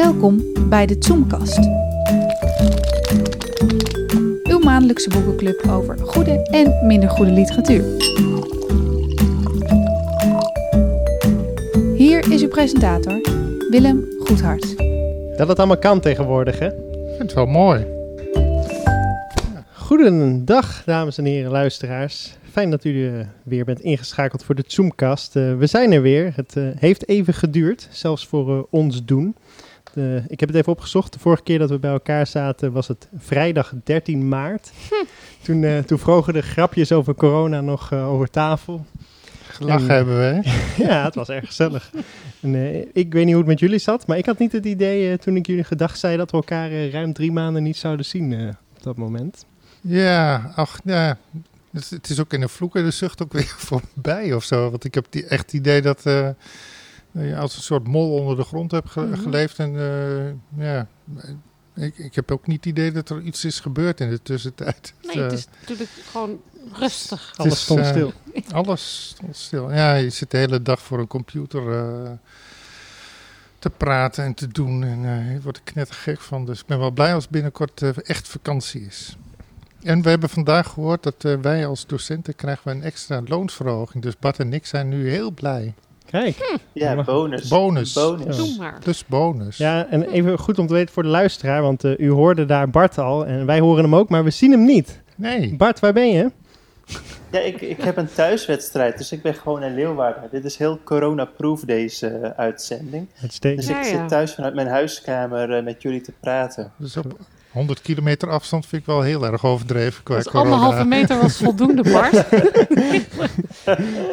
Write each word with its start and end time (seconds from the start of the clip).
Welkom 0.00 0.42
bij 0.68 0.86
de 0.86 0.96
Zoomkast. 0.98 1.58
Uw 4.42 4.58
maandelijkse 4.58 5.08
boekenclub 5.08 5.66
over 5.68 5.98
goede 5.98 6.42
en 6.42 6.86
minder 6.86 7.10
goede 7.10 7.30
literatuur. 7.30 7.84
Hier 11.96 12.32
is 12.32 12.42
uw 12.42 12.48
presentator, 12.48 13.20
Willem 13.70 14.04
Goedhart. 14.18 14.76
Dat 15.36 15.48
het 15.48 15.58
allemaal 15.58 15.78
kan 15.78 16.00
tegenwoordig, 16.00 16.58
hè? 16.58 16.66
Ik 16.66 17.16
vind 17.16 17.22
het 17.22 17.32
wel 17.32 17.46
mooi. 17.46 17.86
Goedendag, 19.72 20.82
dames 20.84 21.18
en 21.18 21.24
heren 21.24 21.50
luisteraars. 21.50 22.34
Fijn 22.50 22.70
dat 22.70 22.84
u 22.84 22.90
uh, 22.90 23.20
weer 23.42 23.64
bent 23.64 23.80
ingeschakeld 23.80 24.44
voor 24.44 24.54
de 24.54 24.64
Zoomcast. 24.66 25.36
Uh, 25.36 25.56
we 25.56 25.66
zijn 25.66 25.92
er 25.92 26.02
weer. 26.02 26.32
Het 26.34 26.54
uh, 26.56 26.68
heeft 26.78 27.08
even 27.08 27.34
geduurd, 27.34 27.88
zelfs 27.90 28.26
voor 28.26 28.66
ons 28.70 29.04
doen. 29.04 29.34
De, 29.94 30.22
ik 30.28 30.40
heb 30.40 30.48
het 30.48 30.58
even 30.58 30.72
opgezocht. 30.72 31.12
De 31.12 31.18
vorige 31.18 31.42
keer 31.42 31.58
dat 31.58 31.70
we 31.70 31.78
bij 31.78 31.90
elkaar 31.90 32.26
zaten 32.26 32.72
was 32.72 32.88
het 32.88 33.08
vrijdag 33.18 33.72
13 33.84 34.28
maart. 34.28 34.70
Hm. 34.88 34.94
Toen, 35.42 35.84
toen 35.84 35.98
vroegen 35.98 36.32
de 36.32 36.42
grapjes 36.42 36.92
over 36.92 37.14
corona 37.14 37.60
nog 37.60 37.92
over 37.92 38.30
tafel. 38.30 38.86
Gelachen 39.48 39.88
en, 39.88 39.94
hebben 39.94 40.18
we, 40.18 40.50
ja, 40.84 41.04
het 41.04 41.14
was 41.14 41.28
erg 41.28 41.46
gezellig. 41.46 41.90
En, 42.40 42.54
ik 42.92 43.12
weet 43.12 43.24
niet 43.24 43.34
hoe 43.34 43.42
het 43.42 43.46
met 43.46 43.60
jullie 43.60 43.78
zat, 43.78 44.06
maar 44.06 44.18
ik 44.18 44.26
had 44.26 44.38
niet 44.38 44.52
het 44.52 44.64
idee 44.64 45.18
toen 45.18 45.36
ik 45.36 45.46
jullie 45.46 45.64
gedacht 45.64 45.98
zei 45.98 46.16
dat 46.16 46.30
we 46.30 46.36
elkaar 46.36 46.70
ruim 46.70 47.12
drie 47.12 47.32
maanden 47.32 47.62
niet 47.62 47.76
zouden 47.76 48.06
zien 48.06 48.56
op 48.76 48.82
dat 48.82 48.96
moment. 48.96 49.44
Ja, 49.80 50.52
ach, 50.54 50.80
ja, 50.84 51.18
dus 51.70 51.90
het 51.90 52.10
is 52.10 52.20
ook 52.20 52.32
in 52.32 52.40
de 52.40 52.48
vloek 52.48 52.76
en 52.76 52.84
de 52.84 52.90
zucht 52.90 53.22
ook 53.22 53.32
weer 53.32 53.54
voorbij 53.68 54.34
of 54.34 54.44
zo. 54.44 54.70
Want 54.70 54.84
ik 54.84 54.94
heb 54.94 55.06
die, 55.10 55.26
echt 55.26 55.42
het 55.42 55.52
idee 55.52 55.82
dat 55.82 56.06
uh, 56.06 56.28
je 57.12 57.36
als 57.36 57.56
een 57.56 57.62
soort 57.62 57.86
mol 57.86 58.14
onder 58.14 58.36
de 58.36 58.44
grond 58.44 58.70
hebt 58.70 58.90
ge 58.90 59.00
mm-hmm. 59.00 59.22
geleefd. 59.22 59.58
En 59.58 59.74
uh, 59.74 60.64
ja, 60.64 60.86
ik, 61.74 61.98
ik 61.98 62.14
heb 62.14 62.30
ook 62.30 62.46
niet 62.46 62.56
het 62.56 62.66
idee 62.66 62.92
dat 62.92 63.08
er 63.08 63.20
iets 63.20 63.44
is 63.44 63.60
gebeurd 63.60 64.00
in 64.00 64.10
de 64.10 64.22
tussentijd. 64.22 64.94
Nee, 65.02 65.22
het 65.22 65.32
is 65.32 65.46
natuurlijk 65.60 65.90
gewoon 66.10 66.40
rustig. 66.72 67.32
Alles 67.36 67.62
stond 67.62 67.86
stil. 67.86 68.12
alles 68.52 69.08
stond 69.08 69.36
stil. 69.36 69.72
Ja, 69.72 69.94
je 69.94 70.10
zit 70.10 70.30
de 70.30 70.36
hele 70.36 70.62
dag 70.62 70.80
voor 70.80 70.98
een 70.98 71.06
computer 71.06 71.62
te 73.60 73.70
praten 73.70 74.24
en 74.24 74.34
te 74.34 74.48
doen. 74.48 74.84
En 74.84 75.02
uh, 75.02 75.32
je 75.32 75.40
wordt 75.40 75.58
er 75.58 75.64
knettergek 75.64 76.20
van. 76.20 76.44
Dus 76.44 76.60
ik 76.60 76.66
ben 76.66 76.78
wel 76.78 76.90
blij 76.90 77.14
als 77.14 77.28
binnenkort 77.28 77.82
echt 78.02 78.28
vakantie 78.28 78.86
is. 78.86 79.16
En 79.82 80.02
we 80.02 80.08
hebben 80.08 80.28
vandaag 80.28 80.68
gehoord 80.68 81.02
dat 81.02 81.24
uh, 81.24 81.40
wij 81.40 81.66
als 81.66 81.86
docenten 81.86 82.36
krijgen 82.36 82.70
een 82.70 82.82
extra 82.82 83.22
loonsverhoging. 83.24 84.02
Dus 84.02 84.18
Bart 84.18 84.38
en 84.38 84.52
ik 84.52 84.66
zijn 84.66 84.88
nu 84.88 85.10
heel 85.10 85.30
blij. 85.30 85.74
Kijk. 86.10 86.36
Hm. 86.36 86.56
Ja, 86.72 87.02
bonus. 87.02 87.48
Bonus. 87.48 87.92
bonus. 87.92 88.36
Doe 88.36 88.56
maar. 88.58 88.78
Dus 88.84 89.06
bonus. 89.06 89.56
Ja, 89.56 89.86
en 89.90 90.02
even 90.02 90.38
goed 90.38 90.58
om 90.58 90.66
te 90.66 90.72
weten 90.72 90.94
voor 90.94 91.02
de 91.02 91.08
luisteraar, 91.08 91.62
want 91.62 91.84
uh, 91.84 91.98
u 91.98 92.10
hoorde 92.10 92.44
daar 92.44 92.70
Bart 92.70 92.98
al 92.98 93.26
en 93.26 93.46
wij 93.46 93.60
horen 93.60 93.84
hem 93.84 93.94
ook, 93.94 94.08
maar 94.08 94.24
we 94.24 94.30
zien 94.30 94.50
hem 94.50 94.64
niet. 94.64 95.00
Nee. 95.14 95.54
Bart, 95.56 95.80
waar 95.80 95.92
ben 95.92 96.08
je? 96.08 96.30
Ja, 97.30 97.38
ik, 97.38 97.60
ik 97.60 97.82
heb 97.82 97.96
een 97.96 98.12
thuiswedstrijd, 98.14 98.98
dus 98.98 99.12
ik 99.12 99.22
ben 99.22 99.34
gewoon 99.34 99.62
in 99.62 99.74
Leeuwarden. 99.74 100.28
Dit 100.30 100.44
is 100.44 100.56
heel 100.56 100.78
corona-proof, 100.84 101.60
deze 101.60 102.20
uh, 102.22 102.30
uitzending. 102.36 103.08
Uitstekend. 103.22 103.60
Dus 103.60 103.70
ik 103.70 103.84
ja, 103.84 103.90
ja. 103.90 103.98
zit 103.98 104.08
thuis 104.08 104.34
vanuit 104.34 104.54
mijn 104.54 104.68
huiskamer 104.68 105.56
uh, 105.56 105.64
met 105.64 105.82
jullie 105.82 106.00
te 106.00 106.12
praten. 106.20 106.72
Dus 106.76 106.96
op 106.96 107.16
100 107.50 107.80
kilometer 107.80 108.30
afstand 108.30 108.66
vind 108.66 108.82
ik 108.82 108.88
wel 108.88 109.02
heel 109.02 109.26
erg 109.26 109.44
overdreven 109.44 110.02
qua 110.02 110.16
dus 110.16 110.28
anderhalve 110.28 110.84
meter 110.84 111.20
was 111.20 111.36
voldoende, 111.44 111.82
Bart. 111.82 112.28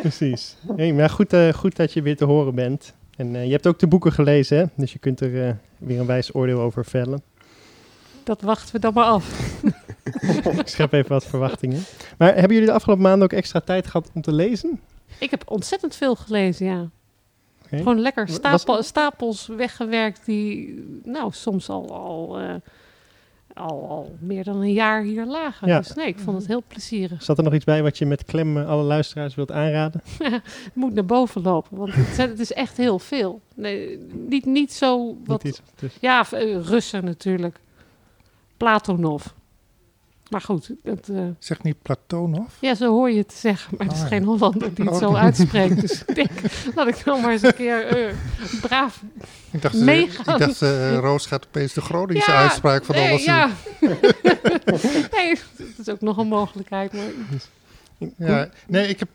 Precies. 0.02 0.56
Hey, 0.76 0.94
maar 0.94 1.10
goed, 1.10 1.34
uh, 1.34 1.54
goed 1.54 1.76
dat 1.76 1.94
je 1.94 2.02
weer 2.02 2.18
te 2.18 2.26
horen 2.26 2.56
bent. 2.56 2.94
En 3.18 3.36
uh, 3.36 3.46
je 3.46 3.52
hebt 3.52 3.68
ook 3.68 3.80
de 3.80 3.88
boeken 3.88 4.12
gelezen, 4.12 4.58
hè? 4.58 4.66
dus 4.76 4.94
je 4.94 5.00
kunt 5.00 5.20
er 5.20 5.48
uh, 5.48 5.52
weer 5.78 6.00
een 6.00 6.06
wijs 6.06 6.34
oordeel 6.34 6.60
over 6.60 6.86
vellen. 6.86 7.22
Dat 8.24 8.42
wachten 8.42 8.74
we 8.74 8.80
dan 8.80 8.94
maar 8.94 9.06
af. 9.06 9.52
ik 10.60 10.68
schep 10.68 10.94
even 10.94 11.10
wat 11.10 11.26
verwachtingen. 11.26 11.84
Maar 12.18 12.34
hebben 12.34 12.52
jullie 12.52 12.66
de 12.66 12.76
afgelopen 12.76 13.04
maanden 13.04 13.24
ook 13.24 13.38
extra 13.38 13.60
tijd 13.60 13.88
gehad 13.88 14.10
om 14.14 14.22
te 14.22 14.34
lezen? 14.34 14.82
Ik 15.20 15.32
heb 15.32 15.44
ontzettend 15.46 15.96
veel 15.96 16.16
gelezen, 16.16 16.66
ja. 16.66 16.90
Okay. 17.66 17.80
Gewoon 17.80 18.00
lekker 18.00 18.28
stapel, 18.28 18.84
stapels 18.84 19.48
weggewerkt 19.48 20.26
die, 20.26 20.84
nou, 21.04 21.32
soms 21.32 21.70
al... 21.70 21.96
al 21.96 22.40
al, 23.58 23.90
al 23.90 24.16
meer 24.20 24.44
dan 24.44 24.62
een 24.62 24.74
jaar 24.74 25.02
hier 25.02 25.26
lagen. 25.26 25.68
Ja. 25.68 25.78
Dus 25.78 25.94
nee, 25.94 26.08
ik 26.08 26.20
vond 26.20 26.38
het 26.38 26.48
heel 26.48 26.64
plezierig. 26.68 27.24
Zat 27.24 27.38
er 27.38 27.44
nog 27.44 27.54
iets 27.54 27.66
bij 27.66 27.84
wat 27.84 27.98
je 27.98 28.06
met 28.06 28.24
klem 28.24 28.58
alle 28.58 28.84
luisteraars 28.84 29.36
wilt 29.36 29.52
aanraden? 29.52 30.02
het 30.24 30.72
moet 30.74 30.94
naar 30.94 31.06
boven 31.06 31.42
lopen, 31.42 31.78
want 31.78 31.94
het, 31.94 32.18
het, 32.18 32.40
is 32.40 32.54
echt 32.54 32.78
heel 32.78 33.00
veel. 33.00 33.42
Nee, 33.56 34.00
niet, 34.14 34.46
niet 34.46 34.74
zo 34.74 35.18
wat... 35.26 35.44
Niet 35.44 35.54
iets, 35.54 35.72
dus. 35.76 35.98
Ja, 36.02 36.26
Russen 36.62 37.06
natuurlijk. 37.06 37.60
Platonov. 38.58 39.26
Maar 40.30 40.42
goed. 40.42 40.72
Het, 40.84 41.08
uh... 41.08 41.28
Zeg 41.40 41.64
niet 41.64 41.82
Platonov? 41.82 42.52
Ja, 42.60 42.76
zo 42.76 42.92
hoor 42.92 43.12
je 43.12 43.18
het 43.18 43.34
zeggen. 43.34 43.76
Maar 43.78 43.88
oh, 43.88 43.94
het 43.94 44.04
is 44.04 44.08
geen 44.08 44.24
Hollander 44.24 44.74
die 44.74 44.86
het 44.86 44.94
oh, 44.94 45.00
zo 45.00 45.14
uitspreekt. 45.14 45.82
Dus 45.82 46.04
ik 46.06 46.16
denk, 46.16 46.30
laat 46.76 46.88
ik 46.88 47.06
nou 47.06 47.22
maar 47.22 47.32
eens 47.32 47.42
een 47.42 47.54
keer 47.54 48.08
uh, 48.08 48.14
braaf 48.62 49.02
ik 49.52 49.62
dacht, 49.62 49.76
meegaan. 49.76 50.42
Ik 50.42 50.48
dacht, 50.48 50.62
uh, 50.62 50.98
Roos 50.98 51.26
gaat 51.26 51.46
opeens 51.48 51.74
de 51.74 51.82
Groningse 51.82 52.32
ja, 52.32 52.38
uitspraak 52.38 52.86
van 52.86 52.96
nee, 52.96 53.10
alles 53.10 53.24
ja. 53.24 53.50
nee, 55.18 55.40
dat 55.58 55.78
is 55.78 55.90
ook 55.90 56.02
nog 56.02 56.18
een 56.18 56.28
mogelijkheid. 56.28 56.94
Maar... 56.94 57.04
Ja, 58.18 58.50
nee, 58.68 58.88
ik 58.88 59.00
heb 59.00 59.10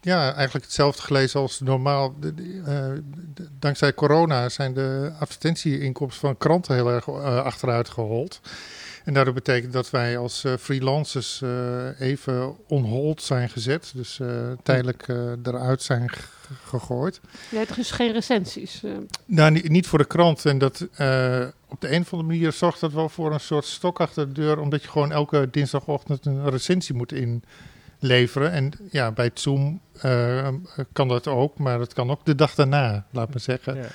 ja, 0.00 0.34
eigenlijk 0.34 0.64
hetzelfde 0.64 1.02
gelezen 1.02 1.40
als 1.40 1.60
normaal. 1.60 2.14
De, 2.20 2.34
de, 2.34 3.02
de, 3.34 3.48
dankzij 3.58 3.94
corona 3.94 4.48
zijn 4.48 4.74
de 4.74 5.12
advertentieinkomsten 5.18 6.20
van 6.20 6.36
kranten 6.36 6.74
heel 6.74 6.90
erg 6.90 7.10
achteruit 7.44 7.88
gehold. 7.88 8.40
En 9.04 9.14
daardoor 9.14 9.34
betekent 9.34 9.72
dat 9.72 9.90
wij 9.90 10.18
als 10.18 10.44
uh, 10.44 10.52
freelancers 10.58 11.40
uh, 11.40 12.00
even 12.00 12.56
on 12.68 12.84
hold 12.84 13.22
zijn 13.22 13.48
gezet. 13.48 13.92
Dus 13.94 14.18
uh, 14.18 14.28
tijdelijk 14.62 15.08
eruit 15.42 15.82
zijn 15.82 16.10
gegooid. 16.64 17.20
Je 17.50 17.56
hebt 17.56 17.74
dus 17.74 17.90
geen 17.90 18.12
recensies? 18.12 18.82
Nou, 19.26 19.50
niet, 19.50 19.68
niet, 19.68 19.86
voor 19.86 19.98
de 19.98 20.04
krant. 20.04 20.44
En 20.44 20.58
dat 20.58 20.82
op 21.68 21.80
de 21.80 21.92
een 21.92 22.00
of 22.00 22.12
andere 22.12 22.22
manier 22.22 22.52
zorgt 22.52 22.80
dat 22.80 22.92
wel 22.92 23.08
voor 23.08 23.32
een 23.32 23.40
soort 23.40 23.64
stok 23.64 24.00
achter 24.00 24.26
de 24.26 24.40
deur. 24.40 24.58
Omdat 24.58 24.82
je 24.82 24.88
gewoon 24.88 25.12
elke 25.12 25.48
dinsdagochtend 25.50 26.26
een 26.26 26.50
recensie 26.50 26.94
moet 26.94 27.12
inleveren. 27.12 28.50
En 28.50 28.72
ja, 28.90 29.12
bij 29.12 29.30
Zoom 29.34 29.80
kan 30.92 31.08
dat 31.08 31.26
ook. 31.26 31.58
Maar 31.58 31.78
dat 31.78 31.92
kan 31.92 32.10
ook 32.10 32.24
de 32.24 32.34
dag 32.34 32.54
daarna, 32.54 33.06
laat 33.10 33.28
maar 33.28 33.40
zeggen. 33.40 33.88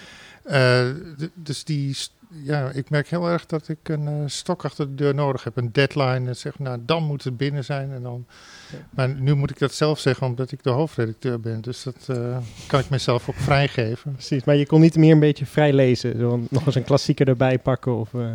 Ja. 0.43 0.93
dus 1.33 1.63
die 1.63 1.95
ja, 2.31 2.69
ik 2.69 2.89
merk 2.89 3.09
heel 3.09 3.27
erg 3.27 3.45
dat 3.45 3.67
ik 3.67 3.89
een 3.89 4.07
uh, 4.07 4.23
stok 4.25 4.65
achter 4.65 4.87
de 4.87 4.95
deur 4.95 5.15
nodig 5.15 5.43
heb. 5.43 5.57
Een 5.57 5.71
deadline. 5.71 6.27
En 6.27 6.35
zeg, 6.35 6.59
nou, 6.59 6.79
dan 6.85 7.03
moet 7.03 7.23
het 7.23 7.37
binnen 7.37 7.63
zijn. 7.63 7.91
En 7.91 8.01
dan... 8.01 8.25
Ja. 8.71 8.77
Maar 8.89 9.09
nu 9.09 9.33
moet 9.33 9.49
ik 9.49 9.59
dat 9.59 9.73
zelf 9.73 9.99
zeggen, 9.99 10.27
omdat 10.27 10.51
ik 10.51 10.63
de 10.63 10.69
hoofdredacteur 10.69 11.39
ben. 11.39 11.61
Dus 11.61 11.83
dat 11.83 12.07
uh, 12.09 12.37
kan 12.67 12.79
ik 12.79 12.89
mezelf 12.89 13.29
ook 13.29 13.35
vrijgeven. 13.35 14.11
Precies, 14.11 14.43
maar 14.43 14.55
je 14.55 14.65
kon 14.65 14.81
niet 14.81 14.95
meer 14.95 15.11
een 15.11 15.19
beetje 15.19 15.45
vrij 15.45 15.73
lezen. 15.73 16.19
Zo 16.19 16.41
nog 16.49 16.65
eens 16.65 16.75
een 16.75 16.83
klassieker 16.83 17.27
erbij 17.27 17.59
pakken 17.59 17.95
of... 17.95 18.13
Uh... 18.13 18.31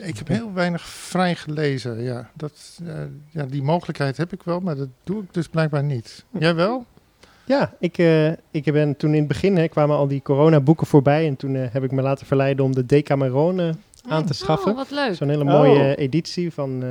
Ik 0.00 0.18
heb 0.18 0.28
heel 0.28 0.52
weinig 0.52 0.82
vrij 0.86 1.34
gelezen, 1.34 2.02
ja. 2.02 2.30
Dat, 2.34 2.80
ja. 3.30 3.46
Die 3.46 3.62
mogelijkheid 3.62 4.16
heb 4.16 4.32
ik 4.32 4.42
wel, 4.42 4.60
maar 4.60 4.76
dat 4.76 4.88
doe 5.04 5.22
ik 5.22 5.34
dus 5.34 5.48
blijkbaar 5.48 5.84
niet. 5.84 6.24
Jij 6.38 6.54
wel? 6.54 6.86
Ja, 7.46 7.74
ik, 7.78 7.98
uh, 7.98 8.30
ik 8.50 8.72
ben 8.72 8.96
toen 8.96 9.12
in 9.12 9.18
het 9.18 9.28
begin 9.28 9.56
hè, 9.56 9.68
kwamen 9.68 9.96
al 9.96 10.08
die 10.08 10.22
coronaboeken 10.22 10.86
voorbij. 10.86 11.26
En 11.26 11.36
toen 11.36 11.54
uh, 11.54 11.66
heb 11.70 11.82
ik 11.82 11.90
me 11.90 12.02
laten 12.02 12.26
verleiden 12.26 12.64
om 12.64 12.74
de 12.74 12.86
Decameron 12.86 13.58
uh, 13.58 13.68
aan 14.08 14.24
te 14.24 14.34
schaffen. 14.34 14.70
Oh, 14.70 14.76
wat 14.76 14.90
leuk. 14.90 15.14
Zo'n 15.14 15.28
hele 15.28 15.44
mooie 15.44 15.80
oh. 15.80 16.02
editie 16.02 16.52
van 16.52 16.82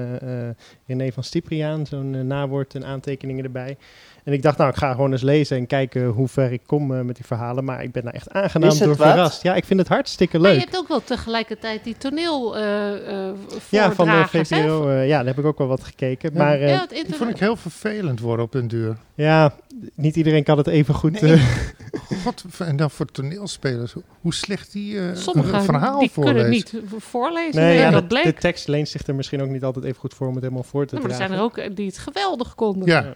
René 0.88 1.12
van 1.12 1.24
Stipriaan. 1.24 1.86
Zo'n 1.86 2.28
nawoord 2.28 2.76
en 2.76 2.86
aantekeningen 2.86 3.44
erbij. 3.44 3.78
En 4.24 4.34
ik 4.34 4.42
dacht, 4.42 4.58
nou, 4.58 4.70
ik 4.70 4.76
ga 4.76 4.92
gewoon 4.92 5.12
eens 5.12 5.22
lezen 5.22 5.58
en 5.58 5.68
kijken 5.68 6.06
hoe 6.06 6.28
ver 6.28 6.52
ik 6.52 6.62
kom 6.66 6.92
uh, 6.92 7.02
met 7.02 7.16
die 7.16 7.26
verhalen. 7.26 7.64
Maar 7.64 7.84
ik 7.84 7.92
ben 7.92 8.04
daar 8.04 8.14
echt 8.14 8.30
aangenaam 8.30 8.78
door 8.78 8.96
verrast. 8.96 9.44
Ja, 9.44 9.56
ik 9.56 9.66
vind 9.66 9.80
het 9.80 9.88
hartstikke 9.88 10.40
leuk. 10.40 10.44
Maar 10.46 10.54
je 10.54 10.60
hebt 10.60 10.78
ook 10.78 10.88
wel 10.88 11.04
tegelijkertijd 11.04 11.84
die 11.84 11.98
toneel 11.98 12.58
uh, 12.58 12.64
uh, 12.92 13.30
Ja, 13.70 13.92
van 13.92 14.06
de 14.06 14.26
VPRO. 14.28 14.92
ja, 14.92 15.18
daar 15.18 15.26
heb 15.26 15.40
ik 15.40 15.46
ook 15.46 15.58
wel 15.58 15.68
wat 15.68 15.84
gekeken. 15.84 16.32
Ja. 16.34 16.40
Maar, 16.40 16.60
ja, 16.60 16.86
die 16.86 17.16
vond 17.16 17.30
ik 17.30 17.38
heel 17.38 17.56
vervelend 17.56 18.20
worden 18.20 18.46
op 18.46 18.54
een 18.54 18.68
duur. 18.68 18.98
Ja, 19.16 19.54
niet 19.96 20.16
iedereen 20.16 20.44
kan 20.44 20.58
het 20.58 20.68
even 20.68 20.94
goed... 20.94 21.22
Nee. 21.22 21.42
God, 22.24 22.44
en 22.60 22.76
dan 22.76 22.92
voor 22.92 23.06
toneelspelers. 23.06 23.94
Hoe 24.22 24.34
slecht 24.34 24.72
die 24.72 24.94
uh, 24.94 25.16
Sommige, 25.16 25.56
een 25.56 25.64
verhaal 25.64 26.00
die 26.00 26.12
voorlezen. 26.12 26.36
kunnen 26.36 26.50
niet 26.52 26.74
voorlezen. 26.98 27.62
Nee, 27.62 27.78
ja, 27.78 27.90
dat 27.92 28.10
de, 28.10 28.22
de, 28.24 28.34
tekst 28.34 28.68
leent 28.68 28.90
zich 28.90 29.08
er 29.08 29.16
misschien 29.16 29.42
ook 29.42 29.50
niet 29.50 29.64
altijd 29.64 29.86
even 29.86 30.00
goed 30.00 30.14
voor 30.14 30.28
om 30.28 30.34
het 30.34 30.44
helemaal 30.44 30.64
voor 30.64 30.86
te 30.86 30.96
ja, 30.96 31.02
maar 31.02 31.10
dragen. 31.10 31.26
er 31.26 31.38
zijn 31.38 31.60
er 31.60 31.70
ook 31.70 31.76
die 31.76 31.86
het 31.86 31.98
geweldig 31.98 32.56
konden. 32.56 32.88
Ja. 32.88 33.14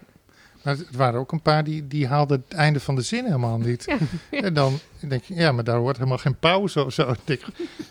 Maar 0.62 0.76
het 0.76 0.96
waren 0.96 1.20
ook 1.20 1.32
een 1.32 1.42
paar 1.42 1.64
die, 1.64 1.86
die 1.86 2.06
haalden 2.06 2.44
het 2.48 2.58
einde 2.58 2.80
van 2.80 2.94
de 2.94 3.02
zin 3.02 3.24
helemaal 3.24 3.58
niet. 3.58 3.86
En 4.30 4.54
dan 4.54 4.78
denk 5.08 5.22
je, 5.22 5.34
ja, 5.34 5.52
maar 5.52 5.64
daar 5.64 5.76
hoort 5.76 5.96
helemaal 5.96 6.18
geen 6.18 6.36
pauze 6.38 6.84
of 6.84 6.92
zo. 6.92 7.14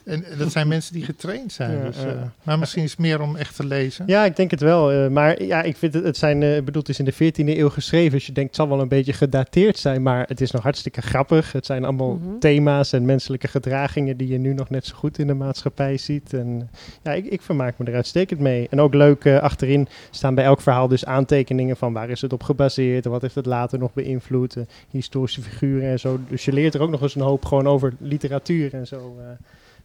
En 0.05 0.23
dat 0.37 0.51
zijn 0.51 0.67
mensen 0.67 0.93
die 0.93 1.03
getraind 1.03 1.51
zijn. 1.51 1.83
dus, 1.85 2.05
uh, 2.05 2.11
maar 2.43 2.59
misschien 2.59 2.83
is 2.83 2.91
het 2.91 2.99
meer 2.99 3.21
om 3.21 3.35
echt 3.35 3.55
te 3.55 3.65
lezen. 3.65 4.05
Ja, 4.07 4.25
ik 4.25 4.35
denk 4.35 4.51
het 4.51 4.61
wel. 4.61 4.93
Uh, 4.93 5.07
maar 5.07 5.43
ja, 5.43 5.61
ik 5.61 5.77
vind 5.77 5.93
het, 5.93 6.03
het 6.03 6.17
zijn, 6.17 6.41
uh, 6.41 6.61
bedoeld, 6.61 6.89
is 6.89 6.99
in 6.99 7.05
de 7.05 7.13
14e 7.13 7.57
eeuw 7.57 7.69
geschreven. 7.69 8.11
Dus 8.11 8.25
je 8.25 8.31
denkt, 8.31 8.49
het 8.49 8.59
zal 8.59 8.69
wel 8.69 8.81
een 8.81 8.87
beetje 8.87 9.13
gedateerd 9.13 9.77
zijn. 9.77 10.01
Maar 10.01 10.25
het 10.27 10.41
is 10.41 10.51
nog 10.51 10.63
hartstikke 10.63 11.01
grappig. 11.01 11.51
Het 11.51 11.65
zijn 11.65 11.83
allemaal 11.83 12.13
mm 12.13 12.21
-hmm. 12.23 12.39
thema's 12.39 12.93
en 12.93 13.05
menselijke 13.05 13.47
gedragingen 13.47 14.17
die 14.17 14.27
je 14.27 14.37
nu 14.37 14.53
nog 14.53 14.69
net 14.69 14.85
zo 14.85 14.95
goed 14.95 15.19
in 15.19 15.27
de 15.27 15.33
maatschappij 15.33 15.97
ziet. 15.97 16.33
En 16.33 16.69
ja, 17.03 17.13
ik, 17.13 17.25
ik 17.25 17.41
vermaak 17.41 17.77
me 17.77 17.85
er 17.85 17.95
uitstekend 17.95 18.39
mee. 18.39 18.67
En 18.69 18.81
ook 18.81 18.93
leuk, 18.93 19.27
achterin 19.27 19.87
staan 20.11 20.35
bij 20.35 20.43
elk 20.43 20.61
verhaal 20.61 20.87
dus 20.87 21.05
aantekeningen 21.05 21.77
van 21.77 21.93
waar 21.93 22.09
is 22.09 22.21
het 22.21 22.33
op 22.33 22.43
gebaseerd 22.43 22.56
en 22.59 23.12
wat 23.12 23.21
heeft 23.21 23.36
het 23.36 23.45
later 23.45 23.80
nog 23.80 23.94
beïnvloed. 23.94 24.56
historische 24.89 25.42
figuren 25.42 25.89
en 25.89 26.00
zo. 26.00 26.19
Dus 26.30 26.45
je 26.45 26.54
leert 26.54 26.74
er 26.74 26.81
ook 26.81 26.89
nog 26.89 27.01
eens 27.01 27.15
een 27.15 27.21
hoop 27.21 27.45
gewoon 27.45 27.68
over 27.68 27.94
literatuur 28.00 28.74
en 28.74 28.88
zo 28.88 29.15
uh, 29.19 29.25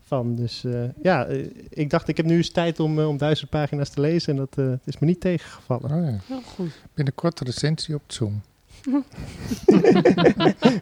van. 0.02 0.34
Dus 0.34 0.64
uh, 0.64 0.84
ja, 1.02 1.28
uh, 1.28 1.46
ik 1.68 1.90
dacht 1.90 2.08
ik 2.08 2.16
heb 2.16 2.26
nu 2.26 2.36
eens 2.36 2.50
tijd 2.50 2.80
om, 2.80 3.00
om 3.00 3.16
duizend 3.16 3.50
pagina's 3.50 3.88
te 3.88 4.00
lezen 4.00 4.36
en 4.38 4.48
dat 4.50 4.78
is 4.84 4.98
me 4.98 5.06
niet 5.06 5.20
tegengevallen. 5.20 5.90
Oh 5.90 6.04
ja. 6.04 6.18
Heel 6.26 6.42
goed. 6.42 6.82
Binnenkort 6.94 7.40
een 7.40 7.46
recensie 7.46 7.94
op 7.94 8.02
Zoom. 8.06 8.42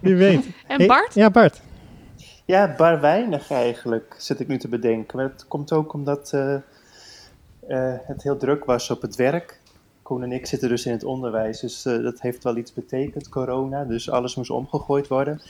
Wie 0.02 0.14
weet. 0.14 0.46
En 0.66 0.86
Bart? 0.86 1.14
Hey, 1.14 1.22
ja, 1.22 1.30
Bart. 1.30 1.60
Ja, 2.44 2.74
bar 2.76 3.00
weinig 3.00 3.50
eigenlijk, 3.50 4.14
zit 4.18 4.40
ik 4.40 4.48
nu 4.48 4.58
te 4.58 4.68
bedenken. 4.68 5.16
Maar 5.16 5.28
het 5.28 5.44
komt 5.48 5.72
ook 5.72 5.92
omdat 5.92 6.30
het 8.06 8.22
heel 8.22 8.36
druk 8.36 8.64
was 8.64 8.90
op 8.90 9.02
het 9.02 9.16
werk. 9.16 9.59
Koen 10.10 10.22
en 10.22 10.32
ik 10.32 10.46
zitten 10.46 10.68
dus 10.68 10.86
in 10.86 10.92
het 10.92 11.04
onderwijs, 11.04 11.60
dus 11.60 11.86
uh, 11.86 12.02
dat 12.02 12.20
heeft 12.20 12.44
wel 12.44 12.56
iets 12.56 12.72
betekend, 12.72 13.28
corona. 13.28 13.84
Dus 13.84 14.10
alles 14.10 14.34
moest 14.34 14.50
omgegooid 14.50 15.08
worden. 15.08 15.40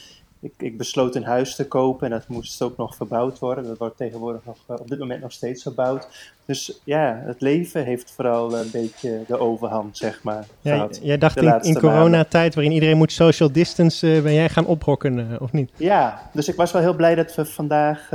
Ik, 0.41 0.53
ik, 0.59 0.79
besloot 0.79 1.15
een 1.15 1.25
huis 1.25 1.55
te 1.55 1.69
kopen 1.69 2.07
en 2.07 2.12
dat 2.12 2.29
moest 2.29 2.62
ook 2.62 2.77
nog 2.77 2.95
verbouwd 2.95 3.39
worden. 3.39 3.65
Dat 3.65 3.79
wordt 3.79 3.97
tegenwoordig 3.97 4.45
nog, 4.45 4.57
uh, 4.71 4.77
op 4.81 4.89
dit 4.89 4.99
moment 4.99 5.21
nog 5.21 5.33
steeds 5.33 5.62
verbouwd. 5.62 6.09
Dus 6.45 6.81
ja, 6.85 7.23
het 7.25 7.41
leven 7.41 7.85
heeft 7.85 8.11
vooral 8.11 8.59
een 8.59 8.71
beetje 8.71 9.21
de 9.27 9.39
overhand, 9.39 9.97
zeg 9.97 10.23
maar. 10.23 10.47
Ja, 10.61 10.75
gehad, 10.75 11.01
jij 11.03 11.19
dacht 11.19 11.37
in, 11.37 11.61
in 11.62 11.79
coronatijd, 11.79 12.55
waarin 12.55 12.73
iedereen 12.73 12.97
moet 12.97 13.12
social 13.12 13.53
distance, 13.53 14.07
uh, 14.07 14.23
ben 14.23 14.35
jij 14.35 14.49
gaan 14.49 14.67
oprokken, 14.67 15.41
of 15.41 15.53
niet? 15.53 15.71
Ja, 15.77 16.31
dus 16.33 16.49
ik 16.49 16.55
was 16.55 16.73
wel 16.73 16.83
heel 16.83 16.97
blij 16.97 17.15
dat 17.15 17.35
we 17.35 17.45
vandaag 17.45 18.11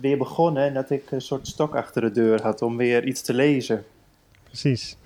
weer 0.00 0.18
begonnen 0.18 0.62
en 0.62 0.74
dat 0.74 0.90
ik 0.90 1.10
een 1.10 1.20
soort 1.20 1.46
stok 1.46 1.74
achter 1.74 2.02
de 2.02 2.10
deur 2.10 2.42
had 2.42 2.62
om 2.62 2.76
weer 2.76 3.04
iets 3.04 3.22
te 3.22 3.34
lezen. 3.34 3.84
Precies. 4.44 4.96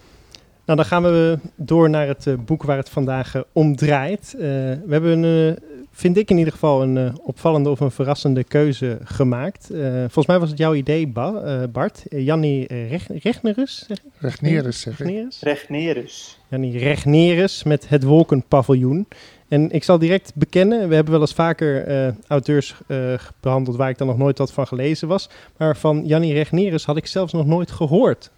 Nou, 0.67 0.79
dan 0.79 0.89
gaan 0.89 1.03
we 1.03 1.39
door 1.57 1.91
naar 1.91 2.07
het 2.07 2.27
uh, 2.27 2.35
boek 2.45 2.63
waar 2.63 2.77
het 2.77 2.89
vandaag 2.89 3.35
uh, 3.35 3.43
om 3.53 3.77
draait. 3.77 4.35
Uh, 4.35 4.41
we 4.41 4.87
hebben, 4.89 5.23
een, 5.23 5.59
vind 5.91 6.17
ik 6.17 6.31
in 6.31 6.39
ieder 6.39 6.53
geval, 6.53 6.83
een 6.83 7.19
opvallende 7.23 7.71
of 7.71 7.81
een 7.81 7.91
verrassende 7.91 8.45
keuze 8.45 8.99
gemaakt. 9.05 9.67
volgens 9.99 10.27
mij 10.27 10.39
was 10.39 10.49
het 10.49 10.59
jouw 10.59 10.75
idee, 10.75 11.09
ba, 11.09 11.67
Bart. 11.69 12.03
Jannie 12.09 12.87
Rech, 12.87 13.07
Rechnerus? 13.23 13.85
Zeg 13.87 13.99
Rechnerus, 14.19 14.81
zeg? 14.81 14.99
Rechnerus. 15.41 16.39
Jannie 16.49 16.79
Rechnerus 16.79 17.63
met 17.63 17.89
Het 17.89 18.03
Wolkenpaviljoen. 18.03 19.09
En 19.49 19.71
ik 19.71 19.85
zal 19.85 19.99
direct 19.99 20.33
bekennen, 20.35 20.89
we 20.89 20.95
hebben 20.95 21.13
wel 21.13 21.23
eens 21.23 21.35
vaker 21.35 21.87
auteurs 22.29 22.75
behandeld 23.41 23.77
waar 23.77 23.89
ik 23.89 23.99
dan 23.99 24.07
nog 24.07 24.19
nooit 24.19 24.39
wat 24.39 24.53
van 24.53 24.67
gelezen 24.67 25.09
was. 25.09 25.29
Maar 25.57 25.77
van 25.77 26.07
Jannie 26.07 26.33
Rechnerus 26.33 26.85
had 26.85 26.97
ik 26.97 27.07
zelfs 27.07 27.33
nog 27.33 27.47
nooit 27.47 27.71
gehoord 27.71 28.31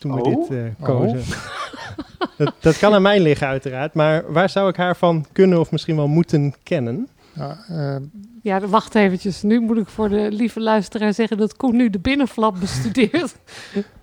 toen 0.00 0.14
we 0.14 0.22
Oh? 0.22 0.48
dit 0.48 0.58
eh, 0.58 0.84
kozen. 0.86 1.22
dat, 2.38 2.54
dat 2.60 2.78
kan 2.78 2.94
aan 2.94 3.02
mij 3.02 3.20
liggen 3.20 3.46
uiteraard, 3.46 3.94
maar 3.94 4.32
waar 4.32 4.48
zou 4.50 4.68
ik 4.68 4.76
haar 4.76 4.96
van 4.96 5.26
kunnen 5.32 5.60
of 5.60 5.70
misschien 5.70 5.96
wel 5.96 6.08
moeten 6.08 6.54
kennen? 6.62 7.08
Ja, 7.32 7.58
eh, 7.68 7.96
Ja, 8.42 8.60
wacht 8.66 8.94
eventjes. 8.94 9.42
Nu 9.42 9.60
moet 9.60 9.76
ik 9.76 9.88
voor 9.88 10.08
de 10.08 10.28
lieve 10.32 10.60
luisteraar 10.60 11.14
zeggen 11.14 11.36
dat 11.38 11.56
Koen 11.56 11.76
nu 11.76 11.90
de 11.90 11.98
binnenflap 11.98 12.60
bestudeert. 12.60 13.34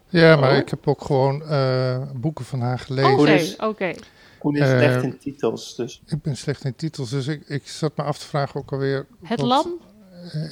ja, 0.09 0.35
maar 0.35 0.51
Oh. 0.51 0.57
ik 0.57 0.69
heb 0.69 0.87
ook 0.87 1.01
gewoon 1.01 1.43
eh, 1.43 2.01
boeken 2.15 2.45
van 2.45 2.61
haar 2.61 2.79
gelezen. 2.79 3.11
Oké, 3.11 3.15
Koen 3.17 3.27
is- 3.27 3.55
oké. 3.55 3.91
Koen 4.39 4.55
is 4.55 4.67
slecht 4.69 5.03
in 5.03 5.17
titels, 5.17 5.75
dus 5.75 6.01
Ik 6.05 6.21
ben 6.21 6.37
slecht 6.37 6.63
in 6.65 6.75
titels, 6.75 7.09
dus 7.09 7.27
ik, 7.27 7.43
ik 7.47 7.67
zat 7.67 7.97
me 7.97 8.03
af 8.03 8.17
te 8.17 8.25
vragen 8.25 8.59
ook 8.59 8.71
alweer... 8.71 9.05
Het 9.23 9.39
wat- 9.39 9.49
lam? 9.49 9.65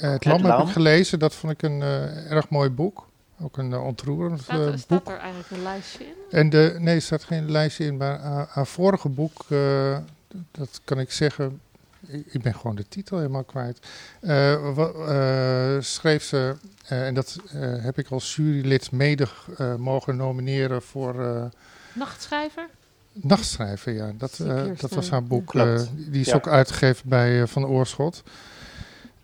het 0.10 0.24
Lam 0.24 0.36
heb 0.36 0.46
Lam. 0.46 0.66
ik 0.66 0.72
gelezen, 0.72 1.18
dat 1.18 1.34
vond 1.34 1.52
ik 1.52 1.62
een 1.62 1.82
eh, 1.82 2.30
erg 2.30 2.48
mooi 2.48 2.70
boek. 2.70 3.08
Ook 3.40 3.56
een 3.58 3.70
uh, 3.70 3.84
ontroerend 3.84 4.40
Staat, 4.42 4.58
eh, 4.58 4.64
er, 4.64 4.70
boek. 4.70 4.78
staat 4.80 5.08
er 5.08 5.16
eigenlijk 5.18 5.50
een 5.50 5.62
lijstje 5.62 6.04
in? 6.04 6.14
En 6.30 6.50
de, 6.50 6.76
nee, 6.78 6.94
er 6.94 7.02
staat 7.02 7.24
geen 7.24 7.50
lijstje 7.50 7.84
in, 7.84 7.96
maar 7.96 8.18
haar, 8.20 8.46
haar 8.50 8.66
vorige 8.66 9.08
boek, 9.08 9.44
eh, 9.48 9.98
dat 10.50 10.80
kan 10.84 10.98
ik 10.98 11.12
zeggen, 11.12 11.60
ik, 12.06 12.26
ik 12.26 12.42
ben 12.42 12.54
gewoon 12.54 12.76
de 12.76 12.88
titel 12.88 13.16
helemaal 13.16 13.44
kwijt. 13.44 13.78
Eh, 14.20 14.52
eh, 15.76 15.82
schreef 15.82 16.22
ze, 16.24 16.56
eh, 16.86 17.06
en 17.06 17.14
dat 17.14 17.36
eh, 17.52 17.60
heb 17.82 17.98
ik 17.98 18.08
als 18.10 18.36
jurylid 18.36 18.90
mede 18.90 19.26
eh, 19.56 19.74
mogen 19.74 20.16
nomineren 20.16 20.82
voor 20.82 21.24
eh, 21.24 21.44
Nachtschrijver? 21.94 22.66
Nachtschrijven, 23.12 23.92
ja. 23.92 24.10
Dat, 24.18 24.38
eh, 24.38 24.64
dat 24.76 24.90
was 24.90 25.10
haar 25.10 25.24
boek. 25.24 25.54
Eh, 25.54 25.80
die 25.96 26.20
is 26.20 26.26
Ja. 26.26 26.34
ook 26.34 26.48
uitgegeven 26.48 27.08
bij 27.08 27.40
eh, 27.42 27.46
Van 27.48 27.66
Oorschot. 27.66 28.22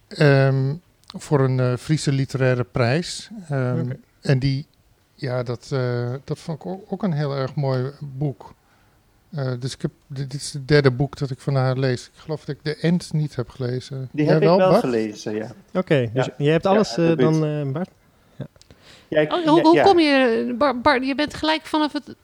Ehm, 0.09 0.75
voor 1.17 1.41
een 1.41 1.61
eh, 1.61 1.77
Friese 1.77 2.13
literaire 2.13 2.65
prijs. 2.65 3.31
Ehm. 3.49 3.91
En 4.21 4.39
die, 4.39 4.67
ja, 5.15 5.43
dat, 5.43 5.69
eh, 5.73 6.13
dat 6.25 6.39
vond 6.39 6.59
ik 6.59 6.67
ook, 6.67 6.93
ook 6.93 7.03
een 7.03 7.13
heel 7.13 7.37
erg 7.37 7.55
mooi 7.55 7.91
boek. 8.01 8.55
Eh, 9.31 9.53
dus 9.59 9.75
ik 9.75 9.83
heb, 9.83 9.91
dit, 10.07 10.31
dit 10.31 10.41
is 10.41 10.53
het 10.53 10.69
derde 10.69 10.91
boek 10.91 11.17
dat 11.19 11.31
ik 11.31 11.41
van 11.41 11.55
haar 11.55 11.77
lees. 11.79 12.07
Ik 12.07 12.13
geloof 12.21 12.45
dat 12.45 12.55
ik 12.57 12.65
de 12.65 12.77
End 12.77 13.13
niet 13.13 13.37
heb 13.37 13.49
gelezen. 13.49 14.09
die 14.13 14.25
Jij 14.25 14.33
heb 14.33 14.43
ik 14.43 14.49
wel 14.49 14.59
Bart? 14.59 14.81
gelezen, 14.81 15.35
ja. 15.35 15.51
Oké, 15.75 16.11
dus 16.15 16.25
Ja. 16.27 16.35
je 16.39 16.51
hebt 16.51 16.67
alles 16.67 16.95
Ja, 16.95 17.15
dan, 17.15 17.45
eh, 17.45 17.73
Bart? 17.73 17.89
ja, 19.09 19.21
ik- 19.21 19.33
Oh, 19.33 19.47
hoe 19.49 19.61
hoe 19.61 19.75
ja. 19.75 19.83
kom 19.85 19.99
je... 19.99 20.55
Bar, 20.59 20.81
Bar- 20.81 21.03
je 21.05 21.15
bent 21.15 21.35
gelijk 21.35 21.63
vanaf 21.67 21.93
het... 21.93 22.15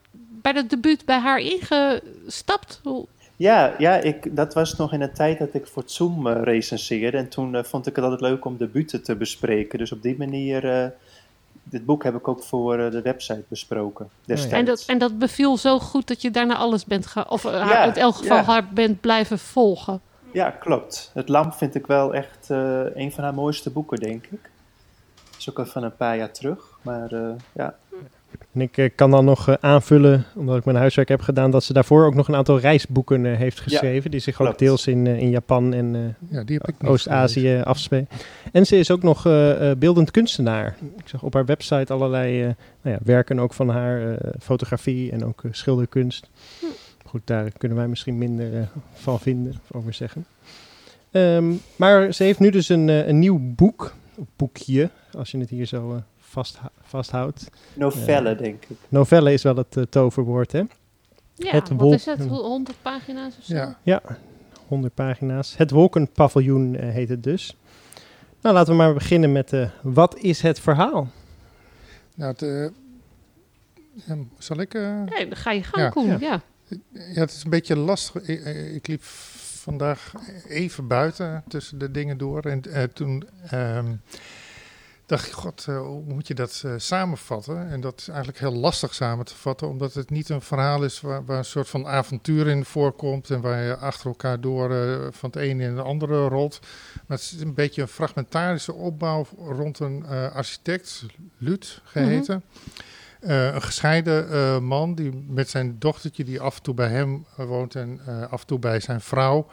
Bij 0.42 0.52
het 0.52 0.70
debuut 0.70 1.04
bij 1.04 1.18
haar 1.18 1.38
ingestapt? 1.40 2.80
Hoe- 2.82 3.06
Ja, 3.38 3.74
ja 3.78 3.96
ik, 3.96 4.36
dat 4.36 4.54
was 4.54 4.76
nog 4.76 4.92
in 4.92 5.00
de 5.00 5.12
tijd 5.12 5.38
dat 5.38 5.54
ik 5.54 5.66
voor 5.66 5.82
het 5.82 5.92
Zoom 5.92 6.26
eh, 6.26 6.42
recenseerde. 6.42 7.16
En 7.16 7.28
toen 7.28 7.54
eh, 7.54 7.64
vond 7.64 7.86
ik 7.86 7.96
het 7.96 8.04
altijd 8.04 8.22
leuk 8.22 8.44
om 8.44 8.56
debuten 8.56 9.02
te 9.02 9.16
bespreken. 9.16 9.78
Dus 9.78 9.92
op 9.92 10.02
die 10.02 10.18
manier, 10.18 10.70
eh, 10.70 10.86
dit 11.62 11.84
boek 11.84 12.04
heb 12.04 12.14
ik 12.14 12.28
ook 12.28 12.42
voor 12.42 12.76
de 12.76 13.02
website 13.02 13.44
besproken 13.48 14.08
destijds. 14.24 14.54
En 14.54 14.64
dat, 14.64 14.84
en 14.86 14.98
dat 14.98 15.18
beviel 15.18 15.56
zo 15.56 15.78
goed 15.78 16.08
dat 16.08 16.22
je 16.22 16.30
daarna 16.30 16.56
alles 16.56 16.84
bent 16.84 17.06
gaan... 17.06 17.30
Of 17.30 17.42
Ja, 17.42 17.84
in 17.84 17.92
elk 17.92 18.14
geval 18.14 18.36
ja. 18.36 18.42
haar 18.42 18.68
bent 18.72 19.00
blijven 19.00 19.38
volgen. 19.38 20.00
Ja, 20.32 20.50
klopt. 20.50 21.10
Het 21.14 21.28
Lam 21.28 21.52
vind 21.52 21.74
ik 21.74 21.86
wel 21.86 22.14
echt 22.14 22.50
eh, 22.50 22.84
een 22.94 23.12
van 23.12 23.24
haar 23.24 23.34
mooiste 23.34 23.70
boeken, 23.70 23.98
denk 23.98 24.26
ik. 24.26 24.50
is 25.38 25.50
ook 25.50 25.58
al 25.58 25.66
van 25.66 25.82
een 25.82 25.96
paar 25.96 26.16
jaar 26.16 26.32
terug. 26.32 26.78
Maar 26.82 27.12
eh, 27.12 27.30
ja, 27.52 27.74
En 28.52 28.60
ik 28.60 28.76
eh, 28.76 28.90
kan 28.94 29.10
dan 29.10 29.24
nog 29.24 29.48
eh, 29.48 29.54
aanvullen, 29.60 30.24
omdat 30.34 30.56
ik 30.56 30.64
mijn 30.64 30.76
huiswerk 30.76 31.08
heb 31.08 31.20
gedaan, 31.20 31.50
dat 31.50 31.64
ze 31.64 31.72
daarvoor 31.72 32.06
ook 32.06 32.14
nog 32.14 32.28
een 32.28 32.34
aantal 32.34 32.58
reisboeken 32.58 33.26
eh, 33.26 33.36
heeft 33.36 33.60
geschreven. 33.60 34.10
die 34.10 34.20
zich 34.20 34.34
ook 34.34 34.46
klopt. 34.46 34.58
deels 34.58 34.86
in, 34.86 35.06
in 35.06 35.30
Japan 35.30 35.72
en 35.72 35.94
eh, 35.94 36.30
Ja, 36.36 36.44
die 36.44 36.56
heb 36.56 36.68
ik 36.68 36.74
niet 36.82 36.90
Oost-Azië 36.90 37.60
afspelen. 37.64 38.08
En 38.52 38.66
ze 38.66 38.76
is 38.76 38.90
ook 38.90 39.02
nog 39.02 39.22
beeldend 39.78 40.10
kunstenaar. 40.10 40.76
Ik 40.96 41.08
zag 41.08 41.22
op 41.22 41.34
haar 41.34 41.44
website 41.44 41.92
allerlei 41.92 42.42
eh, 42.42 42.54
nou 42.82 42.96
ja, 42.96 42.98
werken 43.04 43.38
ook 43.38 43.54
van 43.54 43.68
haar, 43.68 44.16
eh, 44.16 44.30
fotografie 44.40 45.12
en 45.12 45.24
ook 45.24 45.42
schilderkunst. 45.50 46.30
Goed, 47.04 47.20
daar 47.24 47.50
kunnen 47.58 47.78
wij 47.78 47.88
misschien 47.88 48.18
minder 48.18 48.68
van 48.92 49.20
vinden, 49.20 49.52
of 49.62 49.76
over 49.76 49.92
zeggen. 49.92 50.26
Ehm, 51.10 51.52
maar 51.76 52.12
ze 52.12 52.22
heeft 52.22 52.38
nu 52.38 52.50
dus 52.50 52.68
een, 52.68 52.88
een 52.88 53.18
nieuw 53.18 53.38
boek, 53.40 53.94
of 54.16 54.26
boekje, 54.36 54.90
als 55.12 55.30
je 55.30 55.38
het 55.38 55.50
hier 55.50 55.66
zo 55.66 55.94
eh, 55.94 56.00
vast, 56.28 56.58
vasthoudt. 56.82 57.48
novelle, 57.74 58.34
denk 58.36 58.64
ik. 58.68 58.76
Novelle 58.88 59.32
is 59.32 59.42
wel 59.42 59.56
het 59.56 59.76
eh, 59.76 59.82
toverwoord, 59.82 60.52
hè? 60.52 60.62
Ja, 61.34 61.50
Het 61.50 61.68
wat 61.68 61.92
is 61.92 62.04
het? 62.04 62.26
100 62.26 62.76
pagina's 62.82 63.34
of 63.38 63.44
zo? 63.44 63.54
Ja. 63.54 63.78
Ja, 63.82 64.02
100 64.66 64.94
pagina's. 64.94 65.56
Het 65.56 65.70
Wolkenpaviljoen 65.70 66.76
eh, 66.76 66.88
heet 66.88 67.08
het 67.08 67.22
dus. 67.22 67.56
Nou, 68.40 68.54
laten 68.54 68.72
we 68.72 68.78
maar 68.78 68.94
beginnen 68.94 69.32
met 69.32 69.52
eh, 69.52 69.68
wat 69.82 70.16
is 70.18 70.40
het 70.42 70.60
verhaal? 70.60 71.08
Nou, 72.14 72.30
het, 72.32 72.42
eh, 72.42 74.16
zal 74.38 74.60
ik... 74.60 74.74
eh, 74.74 75.02
Nee, 75.02 75.28
dan 75.28 75.36
ga 75.36 75.50
je 75.52 75.62
gang, 75.62 75.82
Ja. 75.84 75.88
Koen. 75.88 76.06
Ja. 76.06 76.16
Ja. 76.20 76.40
Ja, 76.92 77.20
het 77.20 77.30
is 77.32 77.44
een 77.44 77.50
beetje 77.50 77.76
lastig. 77.76 78.22
Ik, 78.28 78.40
eh, 78.44 78.74
ik 78.74 78.86
liep 78.86 79.02
vandaag 79.04 80.12
even 80.48 80.86
buiten 80.86 81.42
tussen 81.48 81.78
de 81.78 81.90
dingen 81.90 82.18
door. 82.18 82.42
En 82.42 82.62
eh, 82.62 82.82
toen 82.82 83.24
ehm, 83.50 83.86
dacht 85.08 85.26
ik, 85.26 85.32
god, 85.32 85.64
eh, 85.68 85.78
hoe 85.78 86.02
moet 86.06 86.26
je 86.26 86.34
dat 86.34 86.62
eh, 86.64 86.72
samenvatten? 86.76 87.68
En 87.68 87.80
dat 87.80 87.98
is 88.00 88.08
eigenlijk 88.08 88.38
heel 88.38 88.54
lastig 88.54 88.94
samen 88.94 89.24
te 89.24 89.34
vatten. 89.34 89.68
Omdat 89.68 89.94
het 89.94 90.10
niet 90.10 90.28
een 90.28 90.40
verhaal 90.40 90.84
is 90.84 91.00
waar, 91.00 91.24
waar 91.24 91.38
een 91.38 91.44
soort 91.44 91.68
van 91.68 91.86
avontuur 91.86 92.46
in 92.46 92.64
voorkomt. 92.64 93.30
En 93.30 93.40
waar 93.40 93.62
je 93.62 93.76
achter 93.76 94.06
elkaar 94.06 94.40
door 94.40 94.74
eh, 94.74 95.06
van 95.10 95.30
het 95.30 95.36
ene 95.36 95.64
in 95.64 95.76
het 95.76 95.84
andere 95.84 96.28
rolt. 96.28 96.60
Maar 97.06 97.16
het 97.18 97.32
is 97.34 97.40
een 97.40 97.54
beetje 97.54 97.82
een 97.82 97.88
fragmentarische 97.88 98.72
opbouw 98.72 99.26
rond 99.38 99.78
een 99.78 100.06
architect, 100.32 101.04
Lut 101.38 101.80
geheten. 101.84 102.42
een 103.20 103.62
gescheiden 103.62 104.64
man 104.64 104.94
die 104.94 105.24
met 105.28 105.50
zijn 105.50 105.76
dochtertje, 105.78 106.24
die 106.24 106.40
af 106.40 106.56
en 106.56 106.62
toe 106.62 106.74
bij 106.74 106.88
hem 106.88 107.26
woont 107.36 107.74
en 107.74 108.00
af 108.30 108.40
en 108.40 108.46
toe 108.46 108.58
bij 108.58 108.80
zijn 108.80 109.00
vrouw. 109.00 109.46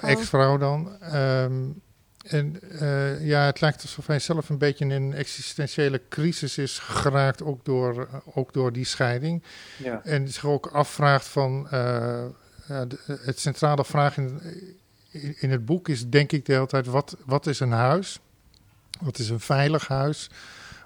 Ex-vrouw 0.00 0.58
dan. 0.58 0.96
Um, 1.14 1.84
en 2.28 2.60
uh, 2.72 3.26
ja, 3.26 3.44
het 3.44 3.60
lijkt 3.60 3.82
alsof 3.82 4.06
hij 4.06 4.18
zelf 4.18 4.48
een 4.48 4.58
beetje 4.58 4.84
in 4.84 4.90
een 4.90 5.14
existentiële 5.14 6.00
crisis 6.08 6.58
is 6.58 6.78
geraakt, 6.78 7.42
ook 7.42 7.64
door, 7.64 8.08
ook 8.34 8.52
door 8.52 8.72
die 8.72 8.84
scheiding. 8.84 9.42
Ja. 9.76 10.00
En 10.04 10.28
zich 10.28 10.44
ook 10.44 10.66
afvraagt 10.66 11.26
van, 11.26 11.68
uh, 11.72 12.24
het 13.06 13.40
centrale 13.40 13.84
vraag 13.84 14.16
in, 14.16 14.40
in 15.38 15.50
het 15.50 15.64
boek 15.64 15.88
is 15.88 16.08
denk 16.08 16.32
ik 16.32 16.46
de 16.46 16.52
hele 16.52 16.66
tijd, 16.66 16.86
wat, 16.86 17.16
wat 17.24 17.46
is 17.46 17.60
een 17.60 17.72
huis? 17.72 18.20
Wat 19.00 19.18
is 19.18 19.28
een 19.28 19.40
veilig 19.40 19.88
huis? 19.88 20.30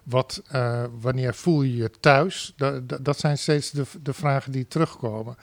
Wat, 0.03 0.43
uh, 0.53 0.85
wanneer 1.01 1.35
voel 1.35 1.63
je 1.63 1.77
je 1.77 1.91
thuis? 2.01 2.53
Dat, 2.57 3.05
dat 3.05 3.19
zijn 3.19 3.39
steeds 3.39 3.71
de, 3.71 3.85
de 4.03 4.13
vragen 4.13 4.53
die 4.53 4.69
terugkomen. 4.69 5.37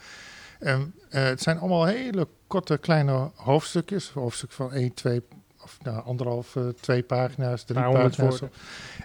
En 0.58 0.94
het 1.08 1.42
zijn 1.42 1.58
allemaal 1.58 1.84
hele 1.84 2.28
korte 2.46 2.78
kleine 2.78 3.30
hoofdstukjes, 3.34 4.10
hoofdstuk 4.10 4.52
van 4.52 4.72
1, 4.72 4.94
2 4.94 5.22
of 5.68 5.78
nou, 5.82 6.04
anderhalf, 6.04 6.54
uh, 6.54 6.68
twee 6.80 7.02
pagina's, 7.02 7.64
drie 7.64 7.82
pagina's. 7.82 8.40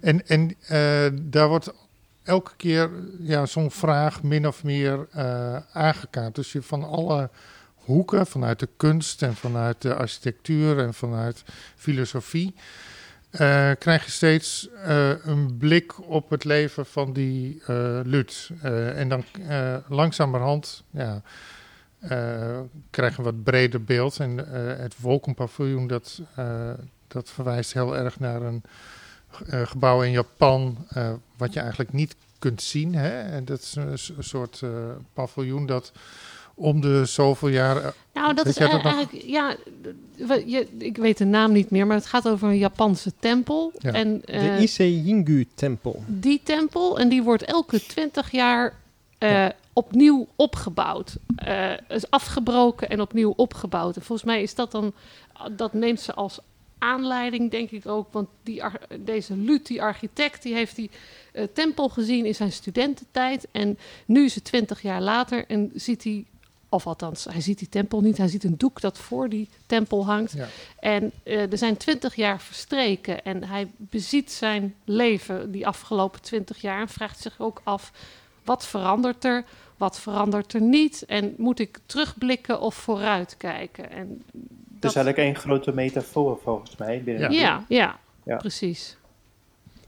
En, 0.02 0.28
en 0.28 0.56
uh, 0.72 1.20
daar 1.22 1.48
wordt 1.48 1.74
elke 2.24 2.52
keer 2.58 2.90
ja, 3.20 3.46
zo'n 3.46 3.72
vraag 3.72 4.24
min 4.24 4.48
of 4.48 4.64
meer 4.64 5.08
uh, 5.16 5.58
aangekaart. 5.72 6.36
Dus 6.36 6.52
je 6.52 6.62
van 6.62 6.84
alle 6.84 7.30
hoeken, 7.74 8.28
vanuit 8.28 8.60
de 8.60 8.70
kunst 8.78 9.22
en 9.22 9.36
vanuit 9.36 9.82
de 9.82 9.96
architectuur 9.96 10.80
en 10.80 10.94
vanuit 10.94 11.44
filosofie, 11.76 12.56
krijg 13.80 14.06
je 14.06 14.12
steeds 14.12 14.70
een 15.24 15.58
blik 15.58 16.10
op 16.10 16.30
het 16.30 16.44
leven 16.44 16.86
van 16.86 17.14
die 17.14 17.62
Lut. 18.04 18.50
en 18.96 19.10
dan 19.10 19.24
langzamerhand, 19.88 20.84
ja 20.92 21.22
uh, 22.12 22.60
krijgen 22.90 23.18
een 23.18 23.24
wat 23.24 23.44
breder 23.44 23.84
beeld. 23.84 24.20
En 24.20 24.32
uh, 24.32 24.44
het 24.78 24.96
Wolkenpaviljoen, 25.00 25.88
dat, 25.88 26.22
uh, 26.40 26.72
dat 27.08 27.30
verwijst 27.30 27.74
heel 27.74 27.98
erg 27.98 28.20
naar 28.20 28.42
een 28.42 28.64
gebouw 29.68 30.02
in 30.02 30.12
Japan, 30.12 30.78
wat 31.38 31.54
je 31.54 31.60
eigenlijk 31.60 31.94
niet 31.94 32.16
kunt 32.40 32.62
zien. 32.62 32.96
Hè? 32.96 33.22
En 33.22 33.46
dat 33.46 33.60
is 33.60 33.76
een, 33.76 34.24
soort 34.24 34.62
paviljoen 35.14 35.66
dat 35.66 35.92
om 36.54 36.82
de 36.82 37.06
zoveel 37.06 37.48
jaar. 37.48 37.94
Nou, 38.14 38.34
dat 38.34 38.46
is 38.46 38.56
dat 38.56 38.70
eigenlijk, 38.70 39.24
ja, 39.26 39.56
je, 40.46 40.68
ik 40.78 40.98
weet 40.98 41.18
de 41.18 41.26
naam 41.26 41.52
niet 41.52 41.70
meer, 41.70 41.88
maar 41.88 41.98
het 41.98 42.06
gaat 42.06 42.28
over 42.28 42.48
een 42.48 42.58
Japanse 42.58 43.12
tempel. 43.20 43.72
Ja. 43.78 43.92
En, 43.92 44.22
de 44.26 44.58
Ise 44.60 45.04
Jingu-tempel. 45.04 46.04
Die 46.08 46.42
tempel, 46.44 47.00
en 47.00 47.10
die 47.10 47.24
wordt 47.24 47.44
elke 47.44 47.86
twintig 47.86 48.32
jaar 48.32 48.74
ja 49.18 49.56
opnieuw 49.74 50.28
opgebouwd. 50.36 51.16
Uh, 51.48 51.72
is 51.88 52.10
afgebroken 52.10 52.90
en 52.90 53.02
opnieuw 53.02 53.34
opgebouwd. 53.36 53.96
En 53.96 54.02
volgens 54.02 54.28
mij 54.28 54.42
is 54.42 54.56
dat 54.56 54.72
dan, 54.72 54.94
dat 55.52 55.74
neemt 55.74 56.02
ze 56.02 56.14
als 56.14 56.40
aanleiding, 56.78 57.52
denk 57.52 57.72
ik 57.72 57.88
ook. 57.88 58.08
Want 58.12 58.28
die, 58.44 58.62
deze 59.00 59.38
Lut, 59.38 59.68
die 59.68 59.82
architect, 59.82 60.42
die 60.44 60.54
heeft 60.54 60.76
die 60.76 60.90
uh, 61.34 61.44
tempel 61.54 61.90
gezien 61.90 62.26
in 62.26 62.36
zijn 62.36 62.52
studententijd. 62.52 63.48
En 63.52 63.78
nu 64.06 64.26
is 64.26 64.36
het 64.36 64.44
twintig 64.44 64.82
jaar 64.82 65.02
later 65.02 65.46
en 65.48 65.72
ziet 65.76 66.04
hij, 66.04 66.26
of 66.70 66.88
althans, 66.88 67.26
hij 67.26 67.42
ziet 67.42 67.60
die 67.60 67.70
tempel 67.70 68.02
niet. 68.02 68.18
Hij 68.18 68.28
ziet 68.28 68.44
een 68.44 68.58
doek 68.58 68.82
dat 68.82 68.98
voor 68.98 69.30
die 69.30 69.50
tempel 69.66 70.06
hangt. 70.06 70.32
Ja. 70.32 70.48
En 70.80 71.12
uh, 71.24 71.52
er 71.52 71.58
zijn 71.58 71.78
twintig 71.78 72.16
jaar 72.16 72.42
verstreken 72.42 73.24
en 73.24 73.44
hij 73.44 73.68
beziet 73.78 74.32
zijn 74.32 74.76
leven 74.86 75.52
die 75.52 75.68
afgelopen 75.68 76.22
twintig 76.22 76.62
jaar 76.62 76.80
en 76.80 76.90
vraagt 76.90 77.22
zich 77.22 77.36
ook 77.40 77.62
af 77.64 77.92
wat 78.44 78.66
verandert 78.66 79.24
er? 79.24 79.44
Wat 79.78 80.00
verandert 80.00 80.54
er 80.54 80.62
niet? 80.62 81.04
En 81.08 81.34
moet 81.38 81.60
ik 81.60 81.80
terugblikken 81.86 82.62
of 82.62 82.76
vooruitkijken? 82.76 83.90
En 83.90 84.24
dat... 84.68 84.92
is 84.92 84.96
eigenlijk 84.98 85.18
één 85.18 85.36
grote 85.36 85.74
metafoor 85.74 86.40
volgens 86.44 86.78
mij. 86.78 87.04
Binnen 87.04 87.32
ja. 87.32 87.66
Ja, 87.68 88.00
ja, 88.26 88.36
precies. 88.38 88.98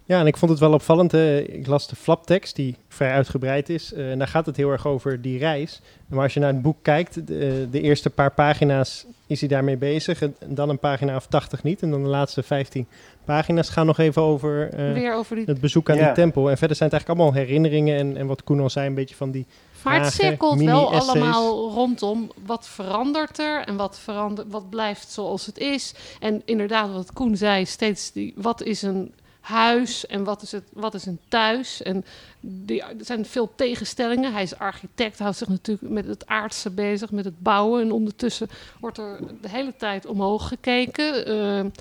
Ja, 0.08 0.20
en 0.20 0.28
ik 0.28 0.38
vond 0.38 0.52
het 0.52 0.60
wel 0.60 0.74
opvallend. 0.74 1.14
ik 1.14 1.68
las 1.68 1.88
de 1.88 1.96
flaptekst, 1.96 2.56
die 2.56 2.76
vrij 2.88 3.12
uitgebreid 3.12 3.70
is. 3.70 3.94
Uh, 3.94 4.12
en 4.12 4.18
daar 4.18 4.28
gaat 4.28 4.46
het 4.46 4.56
heel 4.56 4.72
erg 4.72 4.88
over 4.88 5.22
die 5.22 5.40
reis. 5.40 5.82
Maar 6.08 6.24
als 6.24 6.34
je 6.34 6.40
naar 6.40 6.54
het 6.54 6.62
boek 6.62 6.78
kijkt, 6.82 7.28
de, 7.28 7.68
de, 7.72 7.82
eerste 7.82 8.10
paar 8.10 8.32
pagina's 8.32 9.06
is 9.28 9.40
hij 9.40 9.50
daarmee 9.50 9.78
bezig. 9.78 10.22
En 10.22 10.36
dan 10.48 10.70
een 10.70 10.80
pagina 10.80 11.16
of 11.16 11.28
80 11.28 11.64
niet. 11.64 11.82
En 11.82 11.92
dan 11.92 12.04
de 12.04 12.10
laatste 12.10 12.44
15 12.44 12.88
pagina's 13.26 13.70
gaan 13.70 13.86
nog 13.86 13.98
even 13.98 14.22
over, 14.22 14.80
uh, 14.80 14.94
Weer 14.94 15.14
over 15.14 15.36
die... 15.36 15.46
het 15.46 15.60
bezoek 15.60 15.90
aan 15.90 15.98
die 15.98 16.12
tempel. 16.12 16.50
En 16.50 16.58
verder 16.58 16.78
zijn 16.78 16.90
het 16.90 17.00
eigenlijk 17.00 17.22
allemaal 17.22 17.46
herinneringen. 17.46 17.98
En, 17.98 18.18
en 18.18 18.28
wat 18.28 18.44
Koen 18.44 18.60
al 18.60 18.70
zei, 18.70 18.88
een 18.88 18.94
beetje 18.94 19.16
van 19.16 19.32
die 19.32 19.46
maar 19.84 20.04
het 20.04 20.14
cirkelt 20.14 20.62
wel 20.62 20.94
allemaal 20.94 21.72
rondom 21.72 22.32
wat 22.46 22.68
verandert 22.68 23.40
er 23.40 23.62
en 23.66 23.76
wat, 23.76 24.00
verandert, 24.00 24.48
wat 24.52 24.70
blijft 24.70 25.12
zoals 25.12 25.46
het 25.46 25.58
is. 25.58 25.94
En 26.20 26.42
inderdaad, 26.46 26.92
wat 26.92 27.14
Koen 27.14 27.38
zei, 27.38 27.66
steeds 27.66 28.12
die, 28.12 28.34
wat 28.36 28.62
is 28.62 28.82
een 28.82 29.14
huis 29.46 30.06
en 30.06 30.24
wat 30.24 30.42
is, 30.42 30.52
het, 30.52 30.64
wat 30.74 30.94
is 30.94 31.06
een 31.06 31.20
thuis. 31.28 31.82
En 31.82 32.06
die, 32.40 32.84
er 32.84 32.96
zijn 33.00 33.26
veel 33.26 33.52
tegenstellingen. 33.56 34.34
Hij 34.34 34.44
is 34.44 34.58
architect, 34.58 35.20
houdt 35.20 35.38
zich 35.38 35.48
natuurlijk 35.48 35.90
met 35.90 36.06
het 36.06 36.28
aardse 36.28 36.70
bezig, 36.70 37.12
met 37.12 37.26
het 37.26 37.40
bouwen. 37.40 37.82
En 37.82 37.92
ondertussen 37.92 38.50
wordt 38.80 38.98
er 38.98 39.20
de 39.42 39.50
hele 39.50 39.76
tijd 39.76 40.06
omhoog 40.06 40.48
gekeken. 40.48 41.32
Uh, 41.32 41.72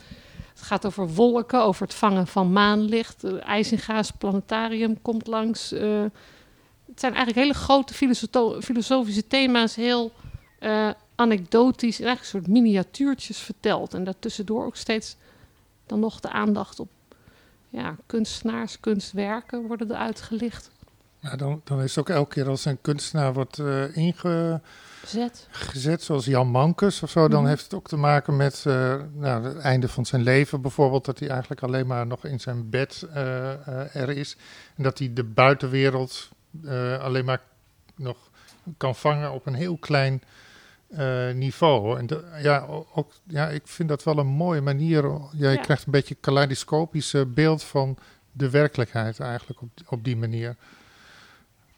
het 0.54 0.62
gaat 0.62 0.86
over 0.86 1.08
wolken, 1.08 1.62
over 1.62 1.82
het 1.82 1.94
vangen 1.94 2.26
van 2.26 2.52
maanlicht. 2.52 3.24
Uh, 3.24 3.46
IJzinga's 3.46 4.10
planetarium 4.10 5.02
komt 5.02 5.26
langs. 5.26 5.72
Uh, 5.72 6.02
het 6.86 7.00
zijn 7.00 7.14
eigenlijk 7.14 7.46
hele 7.46 7.64
grote 7.64 7.94
filosofische 8.60 9.26
thema's, 9.26 9.74
heel 9.74 10.12
uh, 10.60 10.90
anekdotisch, 11.14 12.00
eigenlijk 12.00 12.20
een 12.20 12.40
soort 12.40 12.46
miniatuurtjes 12.46 13.38
verteld. 13.38 13.94
En 13.94 14.04
daartussendoor 14.04 14.64
ook 14.64 14.76
steeds 14.76 15.16
dan 15.86 16.00
nog 16.00 16.20
de 16.20 16.30
aandacht 16.30 16.80
op 16.80 16.88
ja, 17.74 17.96
kunstenaars, 18.06 18.80
kunstwerken 18.80 19.66
worden 19.66 19.90
er 19.90 19.96
uitgelicht. 19.96 20.70
Ja, 21.18 21.36
dan, 21.36 21.60
dan 21.64 21.82
is 21.82 21.94
het 21.94 21.98
ook 21.98 22.16
elke 22.16 22.34
keer 22.34 22.48
als 22.48 22.64
een 22.64 22.80
kunstenaar 22.80 23.32
wordt 23.32 23.58
uh, 23.58 23.96
ingezet, 23.96 25.48
gezet, 25.50 26.02
zoals 26.02 26.24
Jan 26.24 26.48
Mankes 26.48 27.02
of 27.02 27.10
zo, 27.10 27.28
dan 27.28 27.40
mhm. 27.40 27.48
heeft 27.48 27.62
het 27.62 27.74
ook 27.74 27.88
te 27.88 27.96
maken 27.96 28.36
met 28.36 28.64
uh, 28.66 28.94
nou, 29.12 29.44
het 29.44 29.58
einde 29.58 29.88
van 29.88 30.06
zijn 30.06 30.22
leven 30.22 30.60
bijvoorbeeld, 30.60 31.04
dat 31.04 31.18
hij 31.18 31.28
eigenlijk 31.28 31.62
alleen 31.62 31.86
maar 31.86 32.06
nog 32.06 32.24
in 32.24 32.40
zijn 32.40 32.70
bed 32.70 33.06
uh, 33.14 33.96
er 33.96 34.08
is. 34.10 34.36
En 34.76 34.82
dat 34.82 34.98
hij 34.98 35.12
de 35.12 35.24
buitenwereld 35.24 36.30
alleen 37.00 37.24
maar 37.24 37.42
nog 37.96 38.16
kan 38.76 38.94
vangen 38.94 39.32
op 39.32 39.46
een 39.46 39.54
heel 39.54 39.76
klein 39.76 40.22
uh, 40.98 41.34
niveau. 41.34 41.98
En 41.98 42.08
ja, 42.42 42.66
ook, 42.94 43.12
ja, 43.26 43.48
ik 43.48 43.62
vind 43.64 43.88
dat 43.88 44.02
wel 44.02 44.18
een 44.18 44.26
mooie 44.26 44.60
manier. 44.60 45.04
Ja, 45.32 45.50
je 45.50 45.60
krijgt 45.60 45.86
een 45.86 45.92
beetje 45.92 46.14
kaleidoscopisch 46.14 47.14
beeld 47.26 47.62
van 47.62 47.96
de 48.32 48.50
werkelijkheid 48.50 49.20
eigenlijk 49.20 49.62
op, 49.62 49.70
op 49.88 50.04
die 50.04 50.16
manier. 50.16 50.56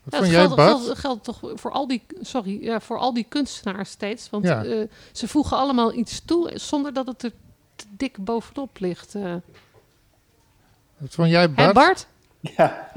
Wat 0.03 0.15
ja, 0.15 0.19
vond 0.19 0.31
jij, 0.31 0.49
geldt, 0.49 0.99
geldt, 0.99 1.25
toch 1.25 1.41
voor 1.55 1.71
al 1.71 1.87
die, 1.87 2.03
sorry, 2.21 2.65
ja, 2.65 2.81
voor 2.81 2.99
al 2.99 3.15
die 3.15 3.27
kunstenaars 3.29 3.91
steeds. 3.91 4.31
Want 4.31 4.45
ja. 4.45 4.65
uh, 4.65 4.87
ze 5.13 5.29
voegen 5.29 5.57
allemaal 5.57 5.93
iets 5.93 6.25
toe 6.25 6.51
zonder 6.55 6.93
dat 6.93 7.07
het 7.07 7.23
er 7.23 7.33
te 7.77 7.85
dik 7.97 8.17
bovenop 8.19 8.79
ligt. 8.79 9.15
Uh. 9.15 9.35
Wat 10.97 11.15
vond 11.15 11.29
jij, 11.29 11.51
Bart? 11.51 11.67
Hè, 11.67 11.73
Bart? 11.73 12.07
Ja. 12.41 12.91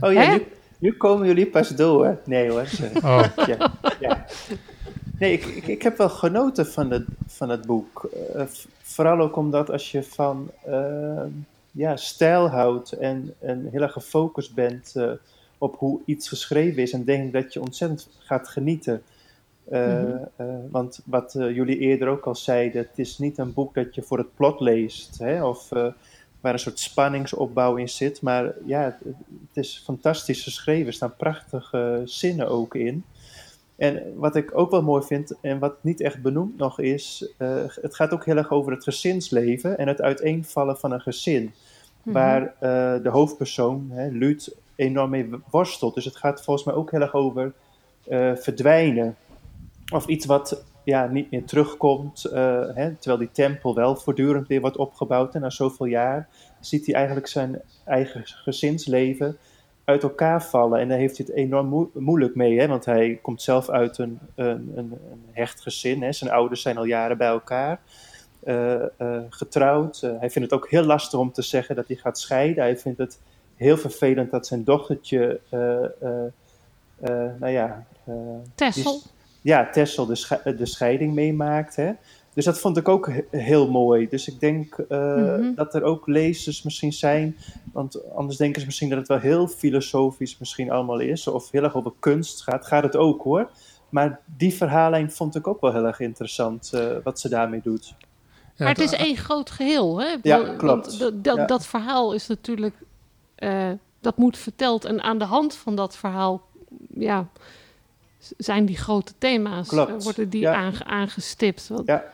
Oh 0.00 0.12
ja, 0.12 0.32
nu, 0.32 0.46
nu, 0.78 0.96
komen 0.96 1.26
jullie 1.26 1.46
pas 1.46 1.68
door. 1.68 2.20
Nee 2.24 2.50
hoor. 2.50 2.66
Oh. 2.94 3.24
Ja, 3.46 3.72
ja. 4.00 4.26
Nee, 5.22 5.32
ik, 5.32 5.44
ik, 5.44 5.66
ik, 5.66 5.82
heb 5.82 5.96
wel 5.96 6.08
genoten 6.08 6.66
van 6.66 6.90
het, 6.90 7.04
van 7.26 7.48
het 7.48 7.66
boek. 7.66 8.08
Uh, 8.36 8.42
vooral 8.82 9.20
ook 9.20 9.36
omdat 9.36 9.70
als 9.70 9.90
je 9.90 10.02
van 10.02 10.50
uh, 10.68 11.22
ja, 11.70 11.96
stijl 11.96 12.48
houdt 12.48 12.92
en, 12.92 13.34
en 13.38 13.68
heel 13.70 13.80
erg 13.82 13.92
gefocust 13.92 14.54
bent 14.54 14.92
uh, 14.96 15.10
op 15.58 15.76
hoe 15.78 16.00
iets 16.04 16.28
geschreven 16.28 16.82
is, 16.82 16.92
en 16.92 17.04
denk 17.04 17.32
dat 17.32 17.52
je 17.52 17.60
ontzettend 17.60 18.08
gaat 18.18 18.48
genieten. 18.48 19.02
Mm 19.68 19.78
-hmm. 19.78 20.70
want 20.70 21.00
wat 21.04 21.32
jullie 21.32 21.78
eerder 21.78 22.08
ook 22.08 22.26
al 22.26 22.34
zeiden, 22.34 22.82
het 22.82 22.98
is 22.98 23.18
niet 23.18 23.38
een 23.38 23.52
boek 23.52 23.74
dat 23.74 23.94
je 23.94 24.02
voor 24.02 24.18
het 24.18 24.34
plot 24.34 24.60
leest, 24.60 25.18
hè, 25.18 25.44
of 25.44 25.68
waar 26.40 26.52
een 26.52 26.58
soort 26.58 26.78
spanningsopbouw 26.78 27.76
in 27.76 27.88
zit. 27.88 28.22
Maar 28.22 28.54
ja, 28.66 28.82
het, 28.82 29.14
het 29.48 29.64
is 29.64 29.82
fantastisch 29.84 30.42
geschreven. 30.42 30.86
Er 30.86 30.92
staan 30.92 31.16
prachtige 31.16 32.02
zinnen 32.04 32.48
ook 32.48 32.74
in. 32.74 33.04
En 33.76 34.02
wat 34.16 34.36
ik 34.36 34.58
ook 34.58 34.70
wel 34.70 34.82
mooi 34.82 35.02
vind, 35.02 35.38
en 35.40 35.58
wat 35.58 35.74
niet 35.80 36.00
echt 36.00 36.22
benoemd 36.22 36.56
nog 36.56 36.80
is, 36.80 37.32
uh, 37.38 37.48
het 37.66 37.94
gaat 37.94 38.12
ook 38.12 38.24
heel 38.24 38.36
erg 38.36 38.50
over 38.50 38.72
het 38.72 38.82
gezinsleven 38.82 39.78
en 39.78 39.88
het 39.88 40.00
uiteenvallen 40.00 40.78
van 40.78 40.92
een 40.92 41.00
gezin. 41.00 41.52
Mhm. 42.02 42.14
Waar 42.14 42.42
uh, 42.42 42.50
de 43.02 43.08
hoofdpersoon, 43.08 43.88
hè, 43.90 44.08
Luut, 44.08 44.56
enorm 44.76 45.10
mee 45.10 45.30
worstelt. 45.50 45.94
Dus 45.94 46.04
het 46.04 46.16
gaat 46.16 46.42
volgens 46.42 46.66
mij 46.66 46.74
ook 46.74 46.90
heel 46.90 47.00
erg 47.00 47.14
over 47.14 47.52
uh, 48.08 48.34
verdwijnen. 48.34 49.16
Of 49.92 50.06
iets 50.06 50.26
wat 50.26 50.64
ja, 50.84 51.06
niet 51.06 51.30
meer 51.30 51.44
terugkomt. 51.44 52.22
Hè, 52.74 52.94
terwijl 52.94 53.18
die 53.18 53.30
tempel 53.32 53.74
wel 53.74 53.96
voortdurend 53.96 54.48
weer 54.48 54.60
wordt 54.60 54.76
opgebouwd. 54.76 55.34
En 55.34 55.40
na 55.40 55.50
zoveel 55.50 55.86
jaar 55.86 56.28
ziet 56.60 56.86
hij 56.86 56.94
eigenlijk 56.94 57.26
zijn 57.26 57.60
eigen 57.84 58.22
gezinsleven 58.24 59.36
uit 59.84 60.02
elkaar 60.02 60.42
vallen. 60.42 60.80
En 60.80 60.88
daar 60.88 60.98
heeft 60.98 61.16
hij 61.16 61.26
het 61.28 61.36
enorm 61.36 61.90
moeilijk 61.94 62.34
mee, 62.34 62.60
hè? 62.60 62.66
want 62.66 62.84
hij 62.84 63.18
komt 63.22 63.42
zelf 63.42 63.68
uit 63.68 63.98
een, 63.98 64.18
een, 64.34 64.72
een, 64.74 64.98
een 65.10 65.24
hecht 65.32 65.60
gezin. 65.60 66.02
Hè? 66.02 66.12
Zijn 66.12 66.30
ouders 66.30 66.62
zijn 66.62 66.76
al 66.76 66.84
jaren 66.84 67.18
bij 67.18 67.28
elkaar. 67.28 67.80
Uh, 68.44 68.74
uh, 68.98 69.18
getrouwd. 69.28 70.02
Uh, 70.04 70.10
hij 70.18 70.30
vindt 70.30 70.50
het 70.50 70.60
ook 70.60 70.70
heel 70.70 70.84
lastig 70.84 71.18
om 71.18 71.32
te 71.32 71.42
zeggen 71.42 71.76
dat 71.76 71.86
hij 71.86 71.96
gaat 71.96 72.18
scheiden. 72.18 72.62
Hij 72.62 72.76
vindt 72.76 72.98
het 72.98 73.18
heel 73.56 73.76
vervelend 73.76 74.30
dat 74.30 74.46
zijn 74.46 74.64
dochtertje, 74.64 75.40
nou 77.38 77.48
ja... 77.48 77.86
Tessel. 78.54 79.00
ja, 79.40 79.70
Tessel 79.70 80.06
de, 80.06 80.54
de 80.56 80.66
scheiding 80.66 81.14
meemaakt. 81.14 81.76
Hè? 81.76 81.92
Dus 82.34 82.44
dat 82.44 82.58
vond 82.58 82.76
ik 82.76 82.88
ook 82.88 83.10
heel 83.30 83.70
mooi. 83.70 84.08
Dus 84.08 84.28
ik 84.28 84.40
denk 84.40 84.76
mm 84.88 85.54
dat 85.54 85.74
er 85.74 85.82
ook 85.82 86.06
lezers 86.06 86.62
misschien 86.62 86.92
zijn, 86.92 87.36
want 87.72 88.12
anders 88.14 88.38
denken 88.38 88.60
ze 88.60 88.66
misschien 88.66 88.88
dat 88.88 88.98
het 88.98 89.08
wel 89.08 89.18
heel 89.18 89.46
filosofisch 89.46 90.38
misschien 90.38 90.70
allemaal 90.70 91.00
is, 91.00 91.26
of 91.26 91.50
heel 91.50 91.62
erg 91.62 91.74
over 91.74 91.92
kunst 91.98 92.42
gaat. 92.42 92.66
Gaat 92.66 92.82
het 92.82 92.96
ook 92.96 93.22
hoor. 93.22 93.50
Maar 93.88 94.20
die 94.36 94.54
verhaallijn 94.54 95.10
vond 95.10 95.34
ik 95.34 95.46
ook 95.46 95.60
wel 95.60 95.72
heel 95.72 95.86
erg 95.86 96.00
interessant, 96.00 96.72
wat 97.02 97.20
ze 97.20 97.28
daarmee 97.28 97.60
doet 97.62 97.94
maar 98.62 98.68
het 98.68 98.80
is 98.80 98.92
één 98.92 99.16
groot 99.16 99.50
geheel, 99.50 100.00
hè? 100.00 100.16
Ja, 100.22 100.54
klopt. 100.56 101.24
Dat, 101.24 101.48
dat 101.48 101.66
verhaal 101.66 102.12
is 102.12 102.26
natuurlijk... 102.26 102.74
Uh, 103.38 103.70
dat 104.00 104.16
moet 104.16 104.38
verteld. 104.38 104.84
En 104.84 105.02
aan 105.02 105.18
de 105.18 105.24
hand 105.24 105.54
van 105.54 105.74
dat 105.74 105.96
verhaal... 105.96 106.42
Ja, 106.94 107.28
zijn 108.36 108.66
die 108.66 108.76
grote 108.76 109.12
thema's... 109.18 109.68
Klopt. 109.68 110.04
worden 110.04 110.28
die 110.28 110.48
aangestipt. 110.48 111.68
Wat, 111.68 111.82
ja. 111.86 112.04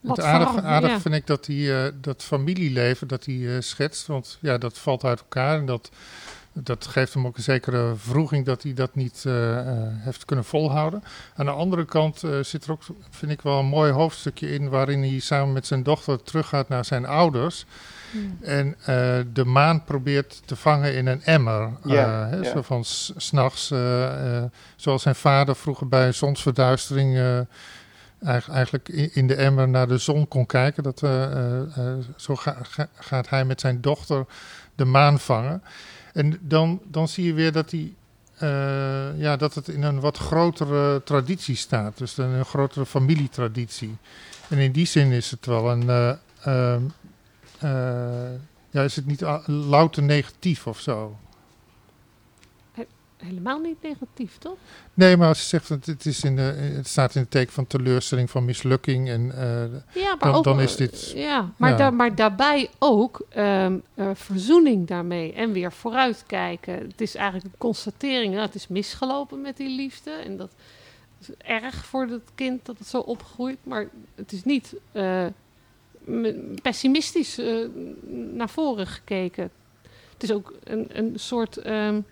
Wat 0.00 0.20
aardig, 0.20 0.62
aardig 0.62 1.00
vind 1.00 1.14
ik 1.14 1.26
dat, 1.26 1.44
die, 1.44 1.66
uh, 1.66 1.84
dat 2.00 2.22
familieleven 2.22 3.08
dat 3.08 3.24
hij 3.24 3.34
uh, 3.34 3.60
schetst. 3.60 4.06
Want 4.06 4.38
ja, 4.40 4.58
dat 4.58 4.78
valt 4.78 5.04
uit 5.04 5.20
elkaar. 5.20 5.58
En 5.58 5.66
dat 5.66 5.90
dat 6.52 6.86
geeft 6.86 7.14
hem 7.14 7.26
ook 7.26 7.36
een 7.36 7.42
zekere 7.42 7.94
vroeging 7.96 8.46
dat 8.46 8.62
hij 8.62 8.74
dat 8.74 8.94
niet 8.94 9.24
uh, 9.26 9.34
heeft 9.80 10.24
kunnen 10.24 10.44
volhouden. 10.44 11.02
Aan 11.36 11.44
de 11.44 11.52
andere 11.52 11.84
kant 11.84 12.22
uh, 12.22 12.42
zit 12.42 12.64
er 12.64 12.70
ook, 12.70 12.82
vind 13.10 13.32
ik 13.32 13.40
wel 13.40 13.58
een 13.58 13.66
mooi 13.66 13.92
hoofdstukje 13.92 14.52
in, 14.52 14.68
waarin 14.68 15.02
hij 15.02 15.18
samen 15.18 15.52
met 15.52 15.66
zijn 15.66 15.82
dochter 15.82 16.22
teruggaat 16.22 16.68
naar 16.68 16.84
zijn 16.84 17.06
ouders. 17.06 17.64
Hmm. 18.10 18.38
En 18.40 18.76
de 19.32 19.44
maan 19.44 19.84
probeert 19.84 20.42
te 20.44 20.56
vangen 20.56 20.94
in 20.94 21.06
een 21.06 21.22
emmer. 21.22 21.70
Ja, 21.84 22.28
hè, 22.28 22.44
Zo 22.44 22.62
van 22.62 22.84
s'nachts, 23.16 23.72
zoals 24.76 25.02
zijn 25.02 25.14
vader 25.14 25.56
vroeger 25.56 25.88
bij 25.88 26.12
zonsverduistering 26.12 27.46
eigenlijk 28.22 28.88
in 28.88 29.26
de 29.26 29.34
emmer 29.34 29.68
naar 29.68 29.88
de 29.88 29.98
zon 29.98 30.28
kon 30.28 30.46
kijken. 30.46 30.82
Dat, 30.82 30.98
zo 32.16 32.36
gaat 32.94 33.28
hij 33.28 33.44
met 33.44 33.60
zijn 33.60 33.80
dochter 33.80 34.26
de 34.74 34.84
maan 34.84 35.18
vangen. 35.18 35.62
En 36.12 36.38
dan, 36.40 36.80
dan 36.84 37.08
zie 37.08 37.24
je 37.24 37.32
weer 37.32 37.52
dat, 37.52 37.70
die, 37.70 37.96
ja, 39.16 39.36
dat 39.36 39.54
het 39.54 39.68
in 39.68 39.82
een 39.82 40.00
wat 40.00 40.18
grotere 40.18 41.02
traditie 41.04 41.56
staat. 41.56 41.98
Dus 41.98 42.16
een, 42.16 42.44
grotere 42.44 42.86
familietraditie. 42.86 43.96
En 44.48 44.58
in 44.58 44.72
die 44.72 44.86
zin 44.86 45.12
is 45.12 45.30
het 45.30 45.46
wel 45.46 45.70
een. 45.70 46.16
Uh, 47.62 48.30
ja, 48.70 48.82
is 48.82 48.96
het 48.96 49.06
niet 49.06 49.24
louter 49.46 50.02
negatief 50.02 50.66
of 50.66 50.80
zo? 50.80 51.16
Helemaal 53.20 53.58
niet 53.58 53.82
negatief, 53.82 54.38
toch? 54.38 54.56
Nee, 54.94 55.16
maar 55.16 55.28
als 55.28 55.40
je 55.40 55.46
zegt 55.46 55.68
dat 55.68 55.86
het, 55.86 56.06
is 56.06 56.24
in 56.24 56.36
de, 56.36 56.42
het 56.42 56.88
staat 56.88 57.14
in 57.14 57.20
het 57.20 57.30
teken 57.30 57.52
van 57.52 57.66
teleurstelling, 57.66 58.30
van 58.30 58.44
mislukking. 58.44 59.08
En, 59.08 59.26
uh, 59.26 60.02
ja, 60.02 60.16
maar 60.18 60.32
dan, 60.32 60.42
dan, 60.42 60.60
is 60.60 60.76
dit. 60.76 61.12
Ja, 61.14 61.52
maar, 61.56 61.78
ja. 61.78 61.90
maar 61.90 62.14
daarbij 62.14 62.70
ook 62.78 63.26
um, 63.36 63.82
uh, 63.94 64.10
verzoening 64.14 64.86
daarmee 64.86 65.32
en 65.32 65.52
weer 65.52 65.72
vooruitkijken. 65.72 66.74
Het 66.74 67.00
is 67.00 67.14
eigenlijk 67.14 67.46
een 67.46 67.58
constatering. 67.58 68.32
Nou, 68.32 68.46
het 68.46 68.54
is 68.54 68.68
misgelopen 68.68 69.40
met 69.40 69.56
die 69.56 69.76
liefde. 69.76 70.10
En 70.10 70.36
dat 70.36 70.50
is 71.20 71.28
erg 71.38 71.84
voor 71.84 72.06
het 72.06 72.30
kind 72.34 72.66
dat 72.66 72.78
het 72.78 72.86
zo 72.86 72.98
opgroeit. 72.98 73.58
Maar 73.62 73.88
het 74.14 74.32
is 74.32 74.44
niet 74.44 74.74
uh, 74.92 75.26
pessimistisch 76.62 77.40
naar 78.32 78.50
voren 78.50 78.86
gekeken. 78.86 79.50
Het 80.12 80.22
is 80.22 80.32
ook 80.32 80.54
een, 80.64 80.86
een 80.92 81.12
soort. 81.16 81.66
Um, 81.66 82.04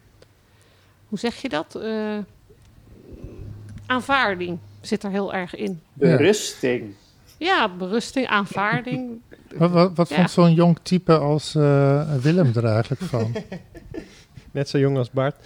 hoe 1.09 1.19
zeg 1.19 1.37
je 1.37 1.49
dat? 1.49 1.77
Uh, 1.77 2.19
aanvaarding 3.87 4.59
zit 4.81 5.03
er 5.03 5.11
heel 5.11 5.35
erg 5.35 5.55
in. 5.55 5.81
Berusting. 5.93 6.95
Ja, 7.39 7.69
berusting, 7.69 8.27
aanvaarding. 8.27 9.21
wat 9.59 9.71
wat, 9.71 9.91
wat 9.95 10.09
ja. 10.09 10.17
vond 10.17 10.31
zo'n 10.31 10.55
jong 10.55 10.79
type 10.83 11.19
als 11.19 11.55
uh, 11.55 12.15
Willem 12.15 12.53
er 12.55 12.65
eigenlijk 12.65 13.03
van? 13.03 13.33
Net 14.51 14.69
zo 14.69 14.79
jong 14.79 14.97
als 14.97 15.11
Bart. 15.11 15.37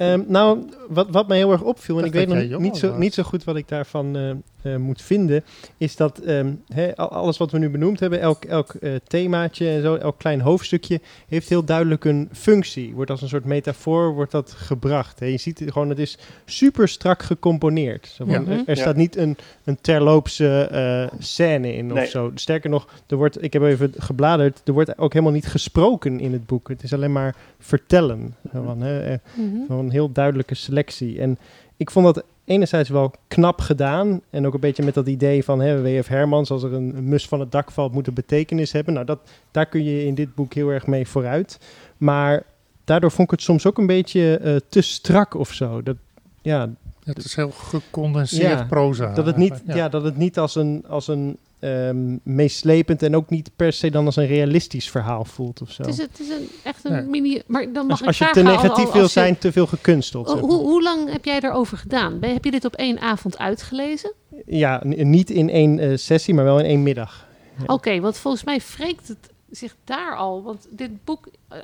Um, 0.00 0.24
nou, 0.28 0.58
wat, 0.88 1.06
wat 1.10 1.28
mij 1.28 1.36
heel 1.36 1.52
erg 1.52 1.62
opviel, 1.62 1.98
en 1.98 2.04
ik 2.04 2.12
weet 2.12 2.28
nog 2.28 2.60
niet 2.60 2.76
zo, 2.76 2.96
niet 2.96 3.14
zo 3.14 3.22
goed 3.22 3.44
wat 3.44 3.56
ik 3.56 3.68
daarvan 3.68 4.16
uh, 4.16 4.30
uh, 4.62 4.76
moet 4.76 5.02
vinden, 5.02 5.44
is 5.76 5.96
dat 5.96 6.20
um, 6.26 6.62
alles 6.96 7.36
wat 7.36 7.50
we 7.50 7.58
nu 7.58 7.70
benoemd 7.70 8.00
hebben, 8.00 8.20
elk, 8.20 8.44
elk 8.44 8.74
uh, 8.80 8.94
themaatje 9.06 9.68
en 9.68 9.82
zo, 9.82 9.94
elk 9.94 10.18
klein 10.18 10.40
hoofdstukje, 10.40 11.00
heeft 11.28 11.48
heel 11.48 11.64
duidelijk 11.64 12.04
een 12.04 12.28
functie. 12.32 12.94
Wordt 12.94 13.10
als 13.10 13.22
een 13.22 13.28
soort 13.28 13.44
metafoor 13.44 14.14
wordt 14.14 14.32
dat 14.32 14.52
gebracht. 14.52 15.20
He. 15.20 15.26
Je 15.26 15.38
ziet 15.38 15.62
gewoon, 15.66 15.88
het 15.88 15.98
is 15.98 16.18
super 16.44 16.88
strak 16.88 17.22
gecomponeerd. 17.22 18.06
Zo 18.14 18.24
ja. 18.26 18.42
Er, 18.46 18.62
er 18.66 18.76
staat 18.76 18.96
niet 18.96 19.16
een, 19.16 19.36
een 19.64 19.78
terloopse 19.80 21.10
scène 21.18 21.74
in 21.74 21.86
nee. 21.86 22.02
of 22.02 22.08
zo. 22.08 22.30
Sterker 22.34 22.70
nog, 22.70 22.88
er 23.06 23.16
wordt, 23.16 23.42
ik 23.42 23.52
heb 23.52 23.62
even 23.62 23.92
gebladerd, 23.96 24.60
er 24.64 24.72
wordt 24.72 24.98
ook 24.98 25.12
helemaal 25.12 25.34
niet 25.34 25.46
gesproken 25.46 26.20
in 26.20 26.32
het 26.32 26.46
boek. 26.46 26.68
Het 26.68 26.82
is 26.82 26.92
alleen 26.92 27.12
maar 27.12 27.34
vertellen. 27.58 28.34
Zo 28.52 28.62
van, 28.62 28.80
he, 28.80 29.16
mm 29.34 29.50
-hmm. 29.50 29.64
Een 29.78 29.90
heel 29.90 30.12
duidelijke 30.12 30.54
selectie. 30.54 31.20
En 31.20 31.38
ik 31.76 31.90
vond 31.90 32.14
dat 32.14 32.24
enerzijds 32.44 32.88
wel 32.88 33.12
knap 33.28 33.60
gedaan. 33.60 34.20
En 34.30 34.46
ook 34.46 34.54
een 34.54 34.60
beetje 34.60 34.84
met 34.84 34.94
dat 34.94 35.06
idee 35.06 35.44
van 35.44 35.60
hè, 35.60 35.82
W.F. 35.82 36.08
Hermans, 36.08 36.50
als 36.50 36.62
er 36.62 36.72
een, 36.72 37.08
mus 37.08 37.28
van 37.28 37.40
het 37.40 37.52
dak 37.52 37.70
valt, 37.70 37.92
moet 37.92 38.06
een 38.06 38.14
betekenis 38.14 38.72
hebben. 38.72 38.94
Nou, 38.94 39.06
dat, 39.06 39.18
daar 39.50 39.66
kun 39.66 39.84
je 39.84 40.06
in 40.06 40.14
dit 40.14 40.34
boek 40.34 40.54
heel 40.54 40.68
erg 40.68 40.86
mee 40.86 41.06
vooruit. 41.06 41.58
Maar 41.96 42.42
daardoor 42.84 43.10
vond 43.10 43.32
ik 43.32 43.38
het 43.38 43.42
soms 43.42 43.66
ook 43.66 43.78
een 43.78 43.86
beetje 43.86 44.40
uh, 44.44 44.56
te 44.68 44.80
strak 44.80 45.34
of 45.34 45.52
zo. 45.52 45.82
Dat, 45.82 45.96
ja, 46.42 46.70
het 47.14 47.24
is 47.24 47.34
heel 47.34 47.50
gecondenseerd 47.50 48.58
ja, 48.58 48.64
proza. 48.64 49.12
Dat 49.12 49.26
het 49.26 49.36
niet, 49.36 49.62
ja. 49.66 49.76
ja. 49.76 49.88
dat 49.88 50.02
het 50.02 50.16
niet 50.16 50.38
als 50.38 50.54
een, 50.54 50.84
als 50.88 51.08
een 51.08 51.36
um, 51.60 52.20
meeslepend 52.22 53.02
en 53.02 53.16
ook 53.16 53.30
niet 53.30 53.50
per 53.56 53.72
se 53.72 53.90
dan 53.90 54.06
als 54.06 54.16
een 54.16 54.26
realistisch 54.26 54.90
verhaal 54.90 55.24
voelt 55.24 55.62
of 55.62 55.70
zo. 55.70 55.82
Het 55.82 55.90
is, 55.90 55.98
het 55.98 56.20
is 56.20 56.28
een, 56.28 56.48
echt 56.64 56.84
een 56.84 56.92
nee. 56.92 57.02
mini... 57.02 57.42
Maar 57.46 57.72
dan 57.72 57.86
mag 57.86 57.90
als, 57.90 58.00
ik 58.00 58.06
als 58.06 58.18
je 58.18 58.30
te 58.30 58.42
negatief 58.42 58.90
wil 58.90 59.08
zijn, 59.08 59.38
te 59.38 59.52
veel 59.52 59.66
gekunsteld. 59.66 60.28
Oh, 60.28 60.40
hoe, 60.40 60.52
hoe, 60.52 60.82
lang 60.82 61.12
heb 61.12 61.24
jij 61.24 61.40
daarover 61.40 61.78
gedaan? 61.78 62.18
Ben, 62.18 62.32
heb 62.32 62.44
je 62.44 62.50
dit 62.50 62.64
op 62.64 62.74
één 62.74 63.00
avond 63.00 63.38
uitgelezen? 63.38 64.12
Ja, 64.46 64.82
niet 64.84 65.30
in 65.30 65.50
één 65.50 65.78
uh, 65.78 65.96
sessie, 65.96 66.34
maar 66.34 66.44
wel 66.44 66.58
in 66.58 66.64
één 66.64 66.82
middag. 66.82 67.26
Ja. 67.56 67.62
Oké, 67.62 67.72
okay, 67.72 68.00
want 68.00 68.16
volgens 68.16 68.44
mij 68.44 68.60
wreekt 68.76 69.08
het 69.08 69.30
zich 69.50 69.76
daar 69.84 70.16
al. 70.16 70.42
Want 70.42 70.66
dit 70.70 71.04
boek... 71.04 71.28
Uh, 71.52 71.58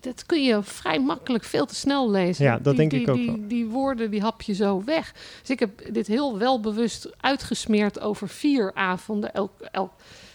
dat 0.00 0.26
kun 0.26 0.42
je 0.42 0.62
vrij 0.62 1.00
makkelijk 1.00 1.44
veel 1.44 1.66
te 1.66 1.74
snel 1.74 2.10
lezen. 2.10 2.44
Ja, 2.44 2.58
dat 2.58 2.64
die, 2.64 2.74
denk 2.74 2.90
die, 2.90 3.00
ik 3.00 3.08
ook 3.08 3.16
die, 3.16 3.26
wel. 3.26 3.48
Die 3.48 3.66
woorden, 3.66 4.10
die 4.10 4.20
hap 4.20 4.42
je 4.42 4.54
zo 4.54 4.84
weg. 4.84 5.14
Dus 5.40 5.50
ik 5.50 5.58
heb 5.58 5.94
dit 5.94 6.06
heel 6.06 6.38
welbewust 6.38 7.10
uitgesmeerd 7.20 8.00
over 8.00 8.28
vier 8.28 8.74
avonden. 8.74 9.34
Elk, 9.34 9.60
elk, 9.60 9.92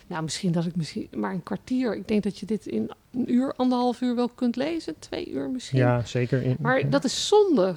nou, 0.08 0.24
misschien 0.24 0.52
dat 0.52 0.66
ik 0.66 0.76
misschien 0.76 1.08
maar 1.16 1.34
een 1.34 1.44
kwartier. 1.44 1.96
Ik 1.96 2.08
denk 2.08 2.24
dat 2.24 2.40
je 2.40 2.46
dit 2.46 2.66
in 2.66 2.92
een 3.12 3.34
uur, 3.34 3.54
anderhalf 3.56 4.02
uur 4.02 4.16
wel 4.16 4.30
kunt 4.30 4.56
lezen. 4.56 5.00
Twee 5.00 5.30
uur 5.30 5.50
misschien. 5.50 5.80
Ja, 5.80 6.06
zeker. 6.06 6.44
In, 6.44 6.58
maar 6.60 6.80
ja. 6.80 6.90
dat 6.90 7.04
is 7.04 7.28
zonde. 7.28 7.76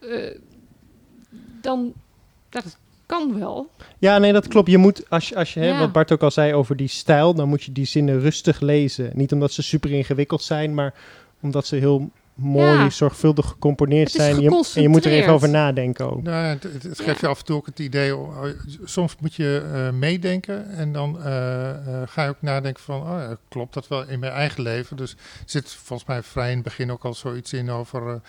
Uh, 0.00 0.36
dan, 1.60 1.92
dat 2.48 2.78
kan 3.12 3.38
wel. 3.38 3.70
Ja, 3.98 4.18
nee, 4.18 4.32
dat 4.32 4.48
klopt. 4.48 4.70
Je 4.70 4.78
moet, 4.78 5.10
als 5.10 5.28
je, 5.28 5.36
als 5.36 5.54
je 5.54 5.60
ja. 5.60 5.72
hè, 5.72 5.78
wat 5.78 5.92
Bart 5.92 6.12
ook 6.12 6.22
al 6.22 6.30
zei 6.30 6.54
over 6.54 6.76
die 6.76 6.88
stijl, 6.88 7.34
dan 7.34 7.48
moet 7.48 7.62
je 7.62 7.72
die 7.72 7.84
zinnen 7.84 8.20
rustig 8.20 8.60
lezen. 8.60 9.10
Niet 9.14 9.32
omdat 9.32 9.52
ze 9.52 9.62
super 9.62 9.90
ingewikkeld 9.90 10.42
zijn, 10.42 10.74
maar 10.74 10.94
omdat 11.40 11.66
ze 11.66 11.76
heel 11.76 12.10
mooi, 12.34 12.78
ja. 12.78 12.90
zorgvuldig 12.90 13.46
gecomponeerd 13.46 14.10
zijn. 14.10 14.40
Je, 14.40 14.64
en 14.74 14.82
je 14.82 14.88
moet 14.88 15.04
er 15.04 15.12
even 15.12 15.32
over 15.32 15.48
nadenken 15.48 16.10
ook. 16.10 16.22
Nou, 16.22 16.44
het, 16.44 16.62
het, 16.62 16.82
het 16.82 17.00
geeft 17.00 17.20
ja. 17.20 17.26
je 17.26 17.26
af 17.26 17.38
en 17.38 17.44
toe 17.44 17.56
ook 17.56 17.66
het 17.66 17.78
idee, 17.78 18.16
soms 18.84 19.16
moet 19.20 19.34
je 19.34 19.62
uh, 19.72 19.90
meedenken 19.98 20.70
en 20.70 20.92
dan 20.92 21.16
uh, 21.18 21.24
uh, 21.24 22.02
ga 22.06 22.22
je 22.22 22.28
ook 22.28 22.40
nadenken 22.42 22.82
van, 22.82 23.00
oh, 23.00 23.08
ja, 23.08 23.36
klopt 23.48 23.74
dat 23.74 23.88
wel 23.88 24.08
in 24.08 24.18
mijn 24.18 24.32
eigen 24.32 24.62
leven? 24.62 24.96
Dus 24.96 25.16
zit 25.44 25.70
volgens 25.70 26.08
mij 26.08 26.22
vrij 26.22 26.48
in 26.48 26.54
het 26.54 26.64
begin 26.64 26.92
ook 26.92 27.04
al 27.04 27.14
zoiets 27.14 27.52
in 27.52 27.70
over 27.70 28.20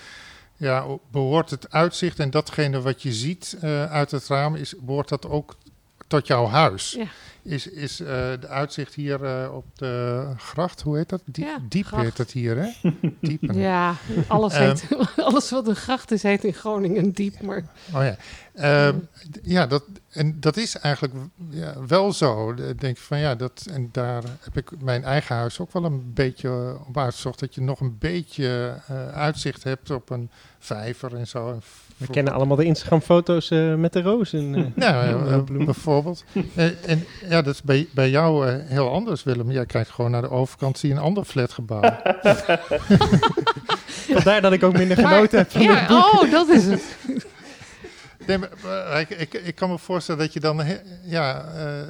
ja, 0.58 0.86
behoort 1.12 1.50
het 1.50 1.72
uitzicht 1.72 2.20
en 2.20 2.30
datgene 2.30 2.82
wat 2.82 3.02
je 3.02 3.14
ziet 3.14 3.58
uh, 3.64 3.92
uit 3.92 4.12
het 4.12 4.28
raam, 4.28 4.56
is, 4.56 4.74
behoort 4.80 5.10
dat 5.10 5.28
ook 5.28 5.56
tot 6.08 6.28
jouw 6.28 6.48
huis? 6.48 6.92
Ja. 6.92 7.06
is, 7.42 7.68
is 7.68 8.02
uh, 8.02 8.08
de 8.40 8.48
uitzicht 8.48 8.94
hier 8.94 9.24
uh, 9.24 9.56
op 9.56 9.66
de 9.76 10.26
gracht, 10.38 10.82
hoe 10.82 10.98
heet 10.98 11.10
dat? 11.10 11.22
Diep, 11.26 11.46
ja, 11.46 11.58
diep 11.70 11.92
heet 11.96 12.18
dat 12.18 12.32
hier, 12.32 12.58
hè? 12.58 12.70
Diepen. 13.22 13.58
Ja, 13.58 13.96
alles, 14.28 14.58
heet, 14.58 14.88
alles 15.26 15.50
wat 15.50 15.68
een 15.68 15.76
gracht 15.76 16.12
is, 16.12 16.24
heet 16.24 16.44
in 16.44 16.54
Groningen 16.54 17.12
diep. 17.12 17.42
Maar... 17.42 17.64
Oh 17.94 18.04
ja. 18.04 18.16
Uh, 18.56 18.90
ja, 19.44 19.68
dat, 19.68 19.84
en 20.10 20.40
dat 20.40 20.58
is 20.58 20.78
eigenlijk 20.78 21.14
ja, 21.50 21.74
wel 21.88 22.14
zo. 22.14 22.54
Denk 22.54 22.82
ik 22.82 22.98
van 22.98 23.20
ja, 23.20 23.36
dat, 23.36 23.66
en 23.72 23.90
daar 23.92 24.24
heb 24.40 24.58
ik 24.58 24.82
mijn 24.82 25.04
eigen 25.04 25.36
huis 25.36 25.60
ook 25.60 25.74
wel 25.74 25.84
een 25.84 26.14
beetje 26.14 26.78
op 26.88 26.98
uitgezocht. 26.98 27.40
Dat 27.40 27.56
je 27.56 27.62
nog 27.62 27.80
een 27.80 27.98
beetje 28.00 28.76
uh, 28.92 29.08
uitzicht 29.08 29.64
hebt 29.64 29.90
op 29.90 30.10
een 30.10 30.30
vijver 30.60 31.16
en 31.16 31.28
zo. 31.28 31.60
We 31.98 32.08
kennen 32.08 32.34
allemaal 32.34 32.58
de 32.58 32.66
Instagram-foto's 32.66 33.52
uh, 33.52 33.76
met 33.76 33.94
de 33.94 34.02
rozen. 34.02 34.54
Uh, 34.54 34.66
ja, 34.76 35.44
bijvoorbeeld. 35.48 36.24
en 36.86 37.06
ja, 37.30 37.42
dat 37.42 37.54
is 37.54 37.62
bij, 37.62 37.88
bij 37.94 38.10
jou 38.10 38.50
heel 38.50 38.92
anders, 38.92 39.24
Willem. 39.24 39.52
Jij 39.52 39.66
kijkt 39.66 39.90
gewoon 39.90 40.12
naar 40.12 40.22
de 40.22 40.30
overkant, 40.30 40.78
zie 40.78 40.90
je 40.90 40.96
een 40.96 41.02
ander 41.02 41.26
flatgebouw. 41.26 41.82
Vandaar 44.14 44.42
dat 44.42 44.54
ik 44.54 44.64
ook 44.64 44.78
minder 44.78 44.98
genoten 44.98 45.38
heb 45.38 45.52
van 45.52 45.62
ja, 45.62 45.88
Oh, 45.90 46.32
dat 46.32 46.50
is 46.50 46.66
het. 46.66 46.84
Nee, 48.28 48.38
maar, 48.38 49.00
ik, 49.00 49.10
ik, 49.10 49.34
ik, 49.34 49.56
kan 49.56 49.70
me 49.70 49.78
voorstellen 49.78 50.22
dat 50.22 50.34
je 50.34 50.40
dan, 50.40 50.62
ja, 51.04 51.46
uh, 51.56 51.82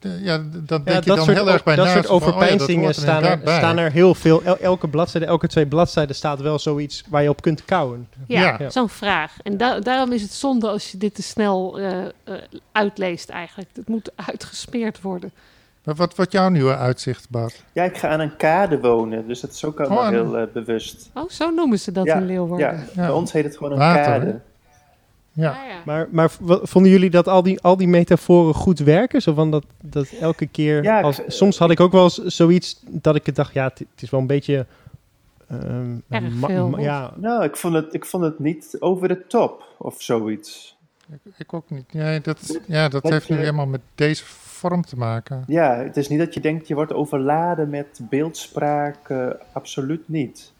ja, 0.00 0.42
dan 0.52 0.82
denk 0.84 1.04
je 1.04 1.14
dan 1.14 1.30
heel 1.30 1.50
erg 1.50 1.64
bij 1.64 1.76
Dat 1.76 1.88
soort 1.88 2.08
overpeinzingen 2.08 2.88
oh 2.88 2.94
staan, 2.94 3.24
er, 3.24 3.38
staan 3.42 3.78
er 3.78 3.92
heel 3.92 4.14
veel. 4.14 4.42
elke 4.42 4.88
bladzijde, 4.88 5.26
elke 5.26 5.46
twee 5.46 5.66
bladzijden 5.66 6.14
staat 6.14 6.40
wel 6.40 6.58
zoiets 6.58 7.04
waar 7.08 7.22
je 7.22 7.28
op 7.28 7.42
kunt 7.42 7.64
kouwen. 7.64 8.08
Ja, 8.26 8.56
ja. 8.58 8.70
zo'n 8.70 8.88
vraag. 8.88 9.36
En 9.42 9.56
da 9.56 9.80
daarom 9.80 10.12
is 10.12 10.22
het 10.22 10.32
zonde 10.32 10.68
als 10.68 10.90
je 10.90 10.98
dit 10.98 11.14
te 11.14 11.22
snel 11.22 11.80
uh, 11.80 11.96
uh, 11.96 12.34
uitleest 12.72 13.28
eigenlijk. 13.28 13.68
Het 13.74 13.88
moet 13.88 14.10
uitgesmeerd 14.14 15.00
worden. 15.00 15.32
Maar 15.84 15.94
wat 15.94 16.16
wordt 16.16 16.32
jouw 16.32 16.48
nieuwe 16.48 16.76
uitzicht, 16.76 17.30
Bart? 17.30 17.64
Ja, 17.72 17.84
ik 17.84 17.96
ga 17.96 18.08
aan 18.08 18.20
een 18.20 18.36
kade 18.36 18.80
wonen, 18.80 19.28
dus 19.28 19.40
dat 19.40 19.50
is 19.50 19.64
ook 19.64 19.80
allemaal 19.80 19.98
oh, 19.98 20.08
heel 20.08 20.48
bewust. 20.52 21.10
Oh, 21.14 21.30
zo 21.30 21.50
noemen 21.50 21.78
ze 21.78 21.92
dat 21.92 22.04
ja, 22.04 22.16
in 22.16 22.26
Leeuwarden. 22.26 22.86
Ja, 22.94 23.02
bij 23.02 23.10
ons 23.10 23.32
heet 23.32 23.44
het 23.44 23.56
gewoon 23.56 23.72
een 23.72 23.78
Water, 23.78 24.04
kade. 24.04 24.40
Ja. 25.36 25.50
Ah, 25.50 25.68
ja. 25.68 25.82
Maar, 25.84 26.08
maar 26.10 26.30
vonden 26.62 26.90
jullie 26.90 27.10
dat 27.10 27.28
al 27.28 27.42
die, 27.42 27.60
al 27.60 27.76
die 27.76 27.88
metaforen 27.88 28.54
goed 28.54 28.78
werken? 28.78 29.22
Zo 29.22 29.34
van 29.34 29.50
dat, 29.50 29.64
dat 29.82 30.08
elke 30.20 30.46
keer... 30.46 30.82
Ja, 30.82 31.00
als, 31.00 31.20
soms 31.26 31.58
had 31.58 31.70
ik 31.70 31.80
ook 31.80 31.92
wel 31.92 32.10
zoiets 32.10 32.80
dat 32.88 33.14
ik 33.14 33.34
dacht, 33.34 33.52
ja, 33.52 33.64
het, 33.64 33.86
is 33.98 34.10
wel 34.10 34.20
een 34.20 34.26
beetje... 34.26 34.66
Um, 35.52 36.02
veel. 36.08 36.78
ja. 36.80 37.12
Nou, 37.16 37.44
ik 37.44 37.56
vond, 37.56 37.74
het, 37.74 37.94
ik 37.94 38.04
vond 38.04 38.24
het 38.24 38.38
niet 38.38 38.76
over 38.78 39.08
de 39.08 39.26
top 39.26 39.74
of 39.78 40.02
zoiets. 40.02 40.76
Ik, 41.12 41.32
ik 41.36 41.54
ook 41.54 41.70
niet. 41.70 41.84
Ja, 41.90 42.18
dat, 42.18 42.60
ja, 42.66 42.88
dat, 42.88 43.02
heeft 43.02 43.28
nu 43.28 43.36
helemaal 43.36 43.66
met 43.66 43.80
deze 43.94 44.24
vorm 44.24 44.82
te 44.84 44.96
maken. 44.96 45.44
Ja, 45.46 45.76
het 45.76 45.96
is 45.96 46.08
niet 46.08 46.18
dat 46.18 46.34
je 46.34 46.40
denkt, 46.40 46.68
je 46.68 46.74
wordt 46.74 46.92
overladen 46.92 47.70
met 47.70 48.00
beeldspraak. 48.02 49.08
Uh, 49.08 49.28
absoluut 49.52 50.08
niet. 50.08 50.52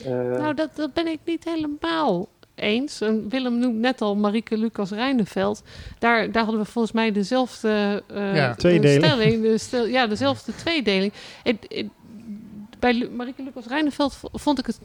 Uh, 0.00 0.08
nou, 0.08 0.54
dat, 0.54 0.70
dat 0.74 0.92
ben 0.92 1.06
ik 1.06 1.20
niet 1.24 1.44
helemaal 1.44 2.28
eens. 2.56 3.00
En 3.00 3.28
Willem 3.28 3.58
noemt 3.58 3.78
net 3.78 4.00
al 4.00 4.16
Marieke 4.16 4.56
Lucas 4.56 4.90
Rijneveld. 4.90 5.62
Daar, 5.98 6.32
daar 6.32 6.42
hadden 6.42 6.62
we 6.62 6.70
volgens 6.70 6.94
mij 6.94 7.12
dezelfde 7.12 8.02
uh, 8.12 8.36
ja, 8.36 8.54
tweedeling. 8.54 9.04
Stelling, 9.04 9.42
de 9.42 9.58
stel, 9.58 9.86
ja, 9.86 10.06
dezelfde 10.16 10.54
tweedeling. 10.54 11.12
Bij 12.78 13.08
Marieke 13.16 13.42
Lucas 13.42 13.66
Rijneveld 13.66 14.20
vond 14.32 14.58
ik 14.58 14.66
het, 14.66 14.80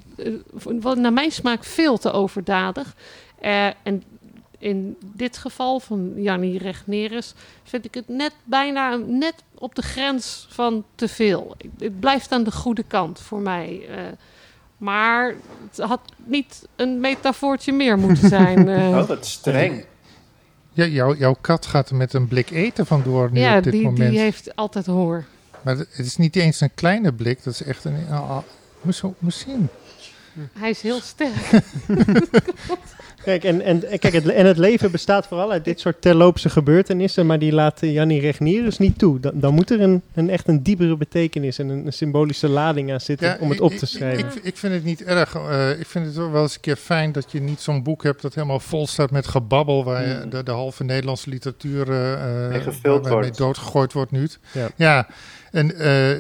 uh, 0.68 0.94
naar 0.94 1.14
mijn 1.14 1.32
smaak, 1.32 1.64
veel 1.64 1.98
te 1.98 2.12
overdadig. 2.12 2.96
Uh, 3.42 3.66
en 3.66 4.04
in 4.62 4.98
dit 5.02 5.38
geval 5.38 5.80
van 5.80 6.14
Jannie 6.16 6.58
Regneris 6.58 7.34
vind 7.64 7.86
ik 7.86 7.94
het 7.94 8.08
net 8.08 8.34
bijna 8.44 8.96
net 8.96 9.44
op 9.54 9.76
de 9.76 9.82
grens 9.82 10.48
van 10.50 10.86
te 10.96 11.08
veel. 11.08 11.56
Het 11.78 12.00
blijft 12.00 12.32
aan 12.32 12.44
de 12.44 12.52
goede 12.52 12.84
kant 12.84 13.20
voor 13.20 13.40
mij. 13.40 13.86
Uh, 13.90 13.96
maar 14.82 15.34
het 15.70 15.88
had 15.88 16.02
niet 16.26 16.68
een 16.76 17.00
metafoortje 17.00 17.72
meer 17.72 17.98
moeten 17.98 18.30
zijn. 18.30 18.68
Uh. 18.68 18.90
Oh, 19.00 19.08
wat 19.08 19.26
streng. 19.26 19.86
Ja, 20.74 20.86
jou, 20.86 21.18
jouw 21.18 21.36
kat 21.42 21.66
gaat 21.66 21.90
er 21.90 21.96
met 21.96 22.14
een 22.14 22.28
blik 22.28 22.50
eten 22.50 22.86
vandoor 22.86 23.32
nu 23.32 23.40
ja, 23.40 23.58
op 23.58 23.64
dit 23.64 23.74
die, 23.74 23.82
moment. 23.82 24.04
Ja, 24.04 24.10
die 24.10 24.20
heeft 24.20 24.56
altijd 24.56 24.86
hoor. 24.86 25.26
Maar 25.62 25.78
het 25.78 25.98
is 25.98 26.18
niet 26.18 26.36
eens 26.36 26.62
een 26.62 26.74
kleine 26.74 27.14
blik, 27.14 27.44
dat 27.44 27.54
is 27.54 27.64
echt 27.64 27.86
een... 27.86 27.96
Uh, 28.10 28.38
misschien. 29.20 29.70
Hij 30.54 30.70
is 30.70 30.82
heel 30.82 31.00
sterk. 31.02 31.50
Kijk, 33.24 33.44
en, 33.44 33.62
en, 33.62 33.80
kijk 34.00 34.14
het, 34.14 34.30
en 34.30 34.46
het 34.46 34.58
leven 34.58 34.92
bestaat 34.92 35.28
vooral 35.28 35.52
uit 35.52 35.66
dit 35.66 35.80
soort 35.80 36.02
terloopse 36.02 36.50
gebeurtenissen, 36.50 37.26
maar 37.26 37.40
die 37.40 37.52
laat 37.52 37.80
Jannie 37.82 38.20
Regnierus 38.22 38.78
niet 38.78 38.98
toe. 38.98 39.20
Dan, 39.20 39.32
dan 39.36 39.54
moet 39.54 39.72
er 39.72 39.82
een, 39.82 40.02
een 40.14 40.30
echt 40.30 40.48
een 40.48 40.64
diepere 40.64 40.98
betekenis 40.98 41.60
en 41.60 41.70
een, 41.70 41.94
symbolische 41.94 42.50
lading 42.50 42.92
aan 42.92 43.02
zitten 43.02 43.40
om 43.40 43.50
het 43.50 43.62
op 43.62 43.72
te 43.72 43.86
schrijven. 43.86 44.28
Ik, 44.28 44.44
ik, 44.44 44.58
vind 44.58 44.74
het 44.74 44.84
niet 44.84 45.04
erg. 45.04 45.36
Uh, 45.36 45.80
ik 45.80 45.88
vind 45.88 46.06
het 46.06 46.16
wel 46.16 46.42
eens 46.42 46.54
een 46.54 46.62
keer 46.62 46.76
fijn 46.76 47.12
dat 47.12 47.32
je 47.32 47.42
niet 47.42 47.60
zo'n 47.60 47.84
boek 47.84 48.04
hebt 48.04 48.22
dat 48.22 48.34
helemaal 48.34 48.60
vol 48.60 48.88
staat 48.88 49.12
met 49.12 49.28
gebabbel, 49.28 49.84
waar 49.84 50.08
je 50.08 50.28
de, 50.30 50.44
de, 50.44 50.52
halve 50.52 50.84
Nederlandse 50.84 51.30
literatuur 51.30 51.88
uh, 51.88 53.20
mee 53.20 53.32
doodgegooid 53.32 53.94
wordt 53.94 54.12
nu. 54.12 54.28
Ja. 54.52 54.70
ja. 54.76 55.08
En 55.52 55.82
uh, 55.82 56.12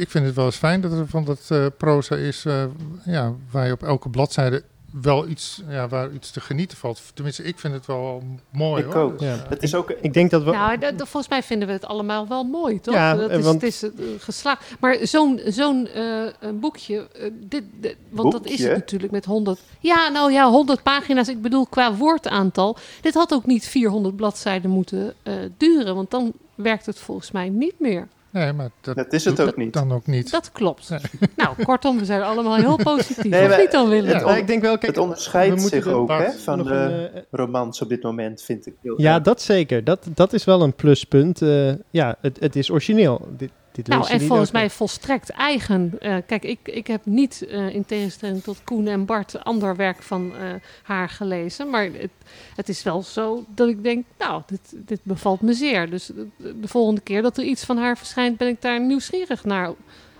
ik 0.00 0.10
vind 0.10 0.26
het 0.26 0.34
wel 0.34 0.44
eens 0.44 0.56
fijn 0.56 0.80
dat 0.80 0.92
er 0.92 1.06
van 1.08 1.24
dat 1.24 1.48
uh, 1.52 1.66
proza 1.76 2.16
is, 2.16 2.44
uh, 2.44 2.64
ja, 3.04 3.32
waar 3.50 3.66
je 3.66 3.72
op 3.72 3.82
elke 3.82 4.08
bladzijde 4.08 4.62
wel 4.92 5.28
iets, 5.28 5.62
ja, 5.68 5.88
waar 5.88 6.12
iets 6.12 6.30
te 6.30 6.40
genieten 6.40 6.76
valt. 6.76 7.02
Tenminste, 7.14 7.42
ik 7.42 7.58
vind 7.58 7.74
het 7.74 7.86
wel 7.86 8.22
mooi. 8.50 8.84
Ik 8.84 8.92
hoor. 8.92 9.02
ook. 9.02 9.20
Ja. 9.20 9.36
Het 9.48 9.62
is 9.62 9.74
ook. 9.74 9.90
Ik 9.90 10.12
denk 10.12 10.30
dat 10.30 10.42
we. 10.42 10.50
Nou, 10.50 10.78
dat, 10.78 10.94
volgens 10.96 11.28
mij 11.28 11.42
vinden 11.42 11.68
we 11.68 11.74
het 11.74 11.84
allemaal 11.84 12.28
wel 12.28 12.44
mooi, 12.44 12.80
toch? 12.80 12.94
Ja, 12.94 13.14
dat 13.14 13.30
is, 13.30 13.44
want... 13.44 13.60
Het 13.60 13.70
is 13.70 13.82
uh, 13.82 13.90
geslaagd. 14.18 14.80
Maar 14.80 14.96
zo'n 15.02 15.40
zo'n 15.46 15.88
uh, 15.96 16.26
boekje, 16.54 17.08
uh, 17.16 17.30
dit, 17.32 17.64
dit, 17.80 17.96
want 18.08 18.30
boekje? 18.30 18.48
dat 18.48 18.58
is 18.58 18.62
het 18.62 18.72
natuurlijk 18.72 19.12
met 19.12 19.24
100. 19.24 19.60
Ja, 19.80 20.08
nou 20.08 20.32
ja, 20.32 20.48
100 20.48 20.82
pagina's. 20.82 21.28
Ik 21.28 21.42
bedoel 21.42 21.66
qua 21.66 21.94
woordaantal. 21.94 22.76
Dit 23.00 23.14
had 23.14 23.34
ook 23.34 23.46
niet 23.46 23.68
400 23.68 24.16
bladzijden 24.16 24.70
moeten 24.70 25.14
duren, 25.56 25.94
want 25.94 26.10
dan 26.10 26.32
werkt 26.54 26.86
het 26.86 26.98
volgens 26.98 27.30
mij 27.30 27.48
niet 27.48 27.80
meer. 27.80 28.08
Nee, 28.30 28.52
maar 28.52 28.70
dat, 28.80 28.96
dat 28.96 29.12
is 29.12 29.24
het 29.24 29.40
ook 29.40 29.56
niet. 29.56 29.72
Dan 29.72 29.92
ook 29.92 30.06
niet. 30.06 30.30
Dat 30.30 30.52
klopt. 30.52 30.88
Nou, 31.36 31.64
kortom, 31.64 31.98
we 31.98 32.04
zijn 32.04 32.22
allemaal 32.22 32.56
heel 32.56 32.76
positief. 32.76 33.24
Nee, 33.24 33.58
niet 33.58 33.70
dan, 33.70 33.88
Willem? 33.88 34.26
Het, 34.26 34.36
ik 34.36 34.46
denk 34.46 34.62
wel, 34.62 34.78
kijk, 34.78 34.86
het 34.86 34.98
onderscheidt 34.98 35.62
zich 35.62 35.86
ook 35.86 36.08
hè, 36.08 36.32
van 36.32 36.62
de 36.62 36.70
een, 36.70 37.16
uh, 37.16 37.22
romans 37.30 37.82
op 37.82 37.88
dit 37.88 38.02
moment, 38.02 38.42
vind 38.42 38.66
ik. 38.66 38.74
Heel 38.82 39.00
ja, 39.00 39.20
dat 39.20 39.42
zeker. 39.42 39.84
Dat, 39.84 40.06
dat 40.14 40.32
is 40.32 40.44
wel 40.44 40.62
een 40.62 40.74
pluspunt. 40.74 41.40
Uh, 41.40 41.72
ja, 41.90 42.16
het, 42.20 42.40
het 42.40 42.56
is 42.56 42.70
origineel. 42.70 43.28
Dit, 43.36 43.50
nou, 43.84 44.08
en 44.08 44.20
volgens 44.20 44.50
mij 44.50 44.70
volstrekt 44.70 45.30
eigen. 45.30 45.98
Uh, 46.00 46.16
kijk, 46.26 46.44
ik, 46.44 46.58
ik 46.64 46.86
heb 46.86 47.00
niet 47.04 47.46
uh, 47.48 47.74
in 47.74 47.84
tegenstelling 47.84 48.42
tot 48.42 48.60
Koen 48.64 48.86
en 48.86 49.04
Bart 49.04 49.44
ander 49.44 49.76
werk 49.76 50.02
van 50.02 50.32
uh, 50.34 50.54
haar 50.82 51.08
gelezen. 51.08 51.70
Maar 51.70 51.84
het, 51.84 52.10
het, 52.56 52.68
is 52.68 52.82
wel 52.82 53.02
zo 53.02 53.44
dat 53.54 53.68
ik 53.68 53.82
denk, 53.82 54.04
nou, 54.18 54.42
dit, 54.46 54.60
dit 54.74 55.00
bevalt 55.02 55.40
me 55.40 55.52
zeer. 55.52 55.90
Dus 55.90 56.06
de, 56.06 56.26
de, 56.60 56.68
volgende 56.68 57.00
keer 57.00 57.22
dat 57.22 57.38
er 57.38 57.44
iets 57.44 57.64
van 57.64 57.76
haar 57.76 57.98
verschijnt, 57.98 58.36
ben 58.36 58.48
ik 58.48 58.62
daar 58.62 58.80
nieuwsgierig 58.80 59.44
naar, 59.44 59.70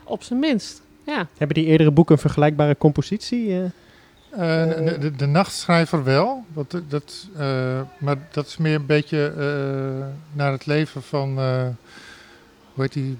op 0.04 0.22
zijn 0.22 0.38
minst. 0.38 0.82
Ja. 1.06 1.26
Hebben 1.36 1.56
die 1.56 1.66
eerdere 1.66 1.90
boeken 1.90 2.14
een 2.14 2.20
vergelijkbare 2.20 2.76
compositie? 2.76 3.46
De, 3.46 4.96
de, 5.00 5.16
de, 5.16 5.26
nachtschrijver 5.26 6.04
wel, 6.04 6.44
wat, 6.52 6.80
dat, 6.88 7.28
maar 7.98 8.16
dat 8.30 8.46
is 8.46 8.56
meer 8.56 8.74
een 8.74 8.86
beetje 8.86 9.32
naar 10.32 10.52
het 10.52 10.66
leven 10.66 11.02
van, 11.02 11.38
hoe 12.74 12.82
heet 12.82 12.92
die 12.92 13.18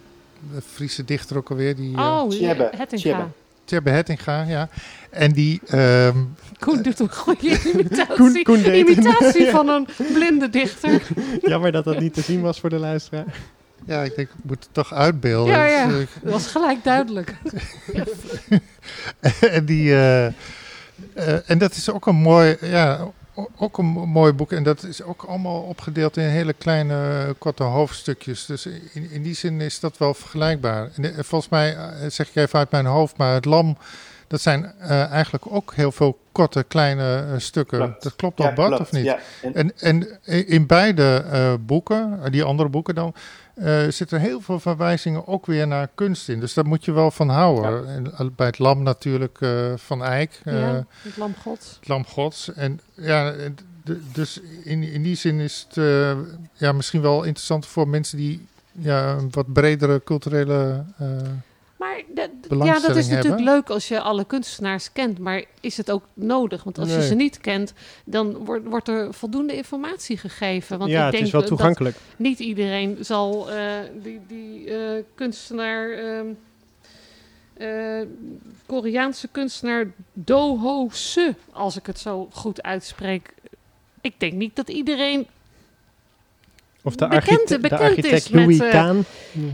Friese 0.73 1.05
dichter 1.05 1.37
ook 1.37 1.51
alweer. 1.51 1.77
Die, 1.77 1.99
oh, 1.99 2.33
uh, 2.33 2.51
Hettinga. 2.71 3.31
Tjebbe 3.65 3.91
Hettinga, 3.91 4.43
ja. 4.43 4.69
En 5.11 5.33
die... 5.33 5.61
Um, 5.75 6.35
Koen 6.59 6.83
doet 6.83 7.01
een 7.01 7.13
goede 7.13 7.63
imitatie. 7.73 8.15
Koen, 8.15 8.43
Koen 8.43 8.75
imitatie 8.75 9.51
van 9.57 9.69
een 9.69 9.89
blinde 10.13 10.51
dichter. 10.51 11.03
Jammer 11.41 11.73
dat 11.73 11.85
dat 11.85 12.01
niet 12.01 12.15
te 12.15 12.21
zien 12.21 12.41
was 12.41 12.61
voor 12.61 12.71
de 12.71 12.79
luisteraar. 12.79 13.25
Ja, 13.87 14.03
ik 14.03 14.17
denk, 14.17 14.29
ik 14.29 14.45
moet 14.45 14.65
het 14.65 14.75
toch 14.75 14.95
uitbeelden. 14.95 15.55
Ja, 15.55 15.65
ja. 15.65 15.87
Dus, 15.87 16.07
dat 16.23 16.33
was 16.33 16.47
gelijk 16.47 16.85
duidelijk. 16.85 17.37
en 19.57 19.65
die... 19.65 19.85
Uh, 19.85 20.27
uh, 20.27 20.33
en 21.51 21.59
dat 21.59 21.75
is 21.75 21.91
ook 21.91 22.07
een 22.07 22.17
mooi... 22.17 22.57
Ja, 22.61 23.11
ook 23.57 23.79
een 23.79 23.87
mooi 23.87 24.33
boek. 24.33 24.53
En 24.53 24.63
dat 24.63 24.83
is 24.83 25.03
ook 25.03 25.23
allemaal 25.23 25.61
opgedeeld 25.61 26.17
in 26.17 26.25
hele 26.25 26.53
kleine, 26.53 27.35
korte 27.39 27.63
hoofdstukjes. 27.63 28.47
Dus 28.47 28.67
in, 28.67 29.11
in 29.11 29.23
die 29.23 29.35
zin 29.35 29.61
is 29.61 29.81
dat 29.81 29.99
wel 29.99 30.15
vergelijkbaar. 30.15 30.91
En 30.97 31.05
eh, 31.05 31.11
volgens 31.23 31.51
mij, 31.51 31.77
eh, 31.77 32.11
zeg 32.11 32.29
ik 32.29 32.37
even 32.37 32.59
uit 32.59 32.71
mijn 32.71 32.87
hoofd, 32.87 33.17
maar 33.17 33.35
het 33.35 33.45
lam, 33.45 33.77
dat 34.27 34.41
zijn 34.41 34.73
uh, 34.81 35.11
eigenlijk 35.11 35.45
ook 35.49 35.75
heel 35.75 35.93
veel 35.93 36.19
korte, 36.33 36.65
kleine 36.69 37.27
uh, 37.27 37.39
stukken. 37.39 37.79
Klopt. 37.79 38.03
Dat 38.03 38.17
klopt 38.17 38.41
al, 38.41 38.53
Bart, 38.53 38.81
of 38.81 38.93
niet? 38.93 39.05
Ja. 39.05 39.19
En, 39.53 39.73
en, 39.79 40.19
in 40.47 40.67
beide 40.67 41.25
uh, 41.33 41.55
boeken, 41.61 42.21
die 42.31 42.43
andere 42.43 42.69
boeken 42.69 42.95
dan, 42.95 43.15
uh, 43.61 43.89
zitten 43.89 44.21
heel 44.21 44.41
veel 44.41 44.61
verwijzingen 44.61 45.27
ook 45.27 45.47
weer 45.47 45.67
naar 45.67 45.89
kunst 45.95 46.29
in. 46.29 46.41
Dus 46.41 46.55
daar 46.55 46.67
moet 46.67 46.85
je 46.85 46.93
wel 46.93 47.11
van 47.11 47.29
houden. 47.29 47.87
Ja. 47.87 48.11
En, 48.19 48.33
bij 48.37 48.47
het 48.47 48.59
lam 48.59 48.83
natuurlijk 48.83 49.41
uh, 49.41 49.73
van 49.77 50.05
Eyck. 50.05 50.41
Uh, 50.45 50.61
ja, 50.61 50.87
het 51.03 51.17
lam 51.17 51.35
gods. 51.43 51.77
Het 51.79 51.89
lam 51.89 52.07
gods. 52.07 52.53
En 52.53 52.81
ja, 52.95 53.35
dus 54.13 54.41
in, 54.65 54.83
in 54.83 55.03
die 55.03 55.17
zin 55.17 55.41
is 55.41 55.67
het 55.69 55.85
ja, 56.53 56.73
misschien 56.73 57.01
wel 57.01 57.23
interessant 57.23 57.67
voor 57.67 57.89
mensen 57.89 58.17
die 58.17 58.47
ja, 58.73 59.13
een 59.13 59.29
wat 59.31 59.53
bredere 59.53 60.01
culturele 60.05 60.85
maar 61.81 62.03
ja, 62.65 62.81
dat 62.81 62.97
is 62.97 63.09
natuurlijk 63.09 63.43
leuk 63.43 63.71
als 63.71 63.89
je 63.89 64.01
alle 64.01 64.25
kunstenaars 64.25 64.93
kent. 64.93 65.19
Maar 65.19 65.45
is 65.61 65.77
het 65.77 65.91
ook 65.91 66.05
nodig? 66.15 66.65
Want 66.65 66.79
als 66.79 66.95
je 66.95 67.07
ze 67.07 67.15
niet 67.15 67.39
kent, 67.39 67.73
dan 68.05 68.45
wordt, 68.45 68.67
wordt 68.67 68.89
er 68.89 69.15
voldoende 69.15 69.57
informatie 69.57 70.17
gegeven. 70.17 70.79
Want 70.79 70.91
ja, 70.91 71.05
ik 71.05 71.11
denk 71.11 71.25
het 71.25 71.27
is 71.27 71.33
wel 71.33 71.43
toegankelijk. 71.43 71.97
niet 72.17 72.39
iedereen 72.39 72.97
zal 73.01 73.53
uh, 73.53 73.73
die, 74.03 74.21
die 74.27 74.67
uh, 74.67 75.03
kunstenaar... 75.15 75.89
Uh, 77.59 78.01
Koreaanse 78.67 79.29
kunstenaar 79.29 79.87
Do 80.13 80.59
Ho 80.59 80.89
Se, 80.93 81.35
als 81.53 81.77
ik 81.77 81.87
het 81.87 81.99
zo 81.99 82.29
goed 82.33 82.63
uitspreek. 82.63 83.35
Ik 84.01 84.15
denk 84.21 84.33
niet 84.33 84.57
dat 84.57 84.69
iedereen 84.69 85.27
of 86.83 86.97
de, 86.97 87.09
bekend, 87.09 87.61
bekend 87.61 87.81
architect 87.81 88.13
is 88.13 88.29
Louis 88.29 88.59
met, 88.59 88.73
uh, 88.73 88.91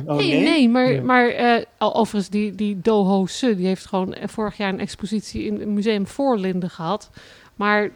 oh, 0.07 0.17
nee, 0.17 0.41
nee, 0.41 0.69
maar, 0.69 1.05
maar 1.05 1.41
uh, 1.41 1.65
overigens 1.79 2.29
die, 2.29 2.55
die 2.55 2.81
Doho 2.81 3.27
Se, 3.27 3.57
die 3.57 3.67
heeft 3.67 3.87
gewoon 3.87 4.15
eh, 4.15 4.29
vorig 4.29 4.57
jaar 4.57 4.73
een 4.73 4.81
expositie 4.81 5.45
in 5.45 5.61
het 5.61 5.69
museum 5.69 6.07
Voorlinden 6.07 6.71
gehad. 6.71 7.11
Maar 7.55 7.91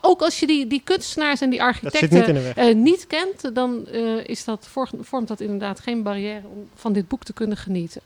ook 0.00 0.20
als 0.20 0.40
je 0.40 0.46
die, 0.46 0.66
die 0.66 0.80
kunstenaars 0.84 1.40
en 1.40 1.50
die 1.50 1.62
architecten 1.62 2.34
niet, 2.34 2.56
uh, 2.56 2.74
niet, 2.74 3.06
kent, 3.06 3.54
dan 3.54 3.86
is 4.24 4.44
dat, 4.44 4.68
vormt 5.00 5.28
dat 5.28 5.40
inderdaad 5.40 5.80
geen 5.80 6.02
barrière 6.02 6.46
om 6.52 6.68
van 6.74 6.92
dit 6.92 7.08
boek 7.08 7.24
te 7.24 7.32
kunnen 7.32 7.56
genieten. 7.56 8.00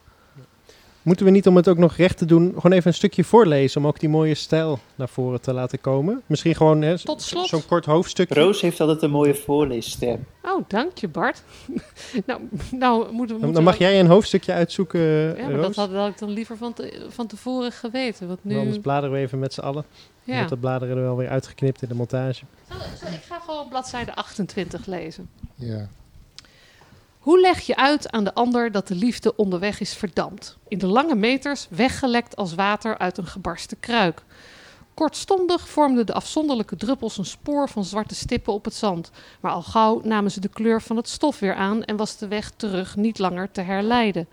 Moeten 1.04 1.26
we 1.26 1.32
niet, 1.32 1.46
om 1.46 1.56
het 1.56 1.68
ook 1.68 1.78
nog 1.78 1.96
recht 1.96 2.18
te 2.18 2.24
doen, 2.24 2.52
gewoon 2.54 2.72
even 2.72 2.86
een 2.86 2.94
stukje 2.94 3.24
voorlezen 3.24 3.80
om 3.80 3.86
ook 3.86 4.00
die 4.00 4.08
mooie 4.08 4.34
stijl 4.34 4.78
naar 4.94 5.08
voren 5.08 5.40
te 5.40 5.52
laten 5.52 5.80
komen? 5.80 6.22
Misschien 6.26 6.54
gewoon 6.54 6.98
zo'n 7.26 7.66
kort 7.66 7.84
hoofdstukje. 7.84 8.34
Roos 8.34 8.60
heeft 8.60 8.80
altijd 8.80 9.02
een 9.02 9.10
mooie 9.10 9.34
voorleesstem. 9.34 10.26
Oh, 10.42 10.64
dank 10.68 10.98
je 10.98 11.08
Bart. 11.08 11.42
nou, 12.26 12.40
nou 12.70 13.12
moeten 13.12 13.40
we... 13.40 13.50
Dan 13.50 13.62
mag 13.62 13.78
jij 13.78 14.00
een 14.00 14.06
hoofdstukje 14.06 14.52
uitzoeken, 14.52 15.00
Ja, 15.00 15.48
maar 15.48 15.56
dat 15.56 15.74
had, 15.74 16.08
ik 16.08 16.18
dan 16.18 16.30
liever 16.30 16.56
van, 16.56 16.72
te, 16.72 17.06
van 17.08 17.26
tevoren 17.26 17.72
geweten. 17.72 18.28
Want 18.28 18.44
nu... 18.44 18.58
Anders 18.58 18.78
bladeren 18.78 19.16
we 19.16 19.22
even 19.22 19.38
met 19.38 19.52
z'n 19.52 19.60
allen. 19.60 19.84
Ja. 20.22 20.36
Want 20.36 20.48
dat 20.48 20.60
bladeren 20.60 20.96
er 20.96 21.02
wel 21.02 21.16
weer 21.16 21.28
uitgeknipt 21.28 21.82
in 21.82 21.88
de 21.88 21.94
montage. 21.94 22.44
Ik 23.00 23.22
ga 23.28 23.38
gewoon 23.40 23.68
bladzijde 23.68 24.14
28 24.14 24.86
lezen. 24.86 25.28
Ja. 25.54 25.88
Hoe 27.24 27.40
leg 27.40 27.60
je 27.60 27.76
uit 27.76 28.10
aan 28.10 28.24
de 28.24 28.34
ander 28.34 28.72
dat 28.72 28.88
de 28.88 28.94
liefde 28.94 29.36
onderweg 29.36 29.80
is 29.80 29.94
verdampt? 29.94 30.58
In 30.68 30.78
de 30.78 30.86
lange 30.86 31.14
meters 31.14 31.66
weggelekt 31.70 32.36
als 32.36 32.54
water 32.54 32.98
uit 32.98 33.18
een 33.18 33.26
gebarsten 33.26 33.80
kruik. 33.80 34.22
Kortstondig 34.94 35.68
vormden 35.68 36.06
de 36.06 36.12
afzonderlijke 36.12 36.76
druppels 36.76 37.18
een 37.18 37.24
spoor 37.24 37.68
van 37.68 37.84
zwarte 37.84 38.14
stippen 38.14 38.52
op 38.52 38.64
het 38.64 38.74
zand, 38.74 39.10
maar 39.40 39.52
al 39.52 39.62
gauw 39.62 40.00
namen 40.02 40.30
ze 40.30 40.40
de 40.40 40.48
kleur 40.48 40.82
van 40.82 40.96
het 40.96 41.08
stof 41.08 41.38
weer 41.38 41.54
aan 41.54 41.84
en 41.84 41.96
was 41.96 42.16
de 42.16 42.28
weg 42.28 42.50
terug 42.50 42.96
niet 42.96 43.18
langer 43.18 43.50
te 43.50 43.60
herleiden. 43.60 44.28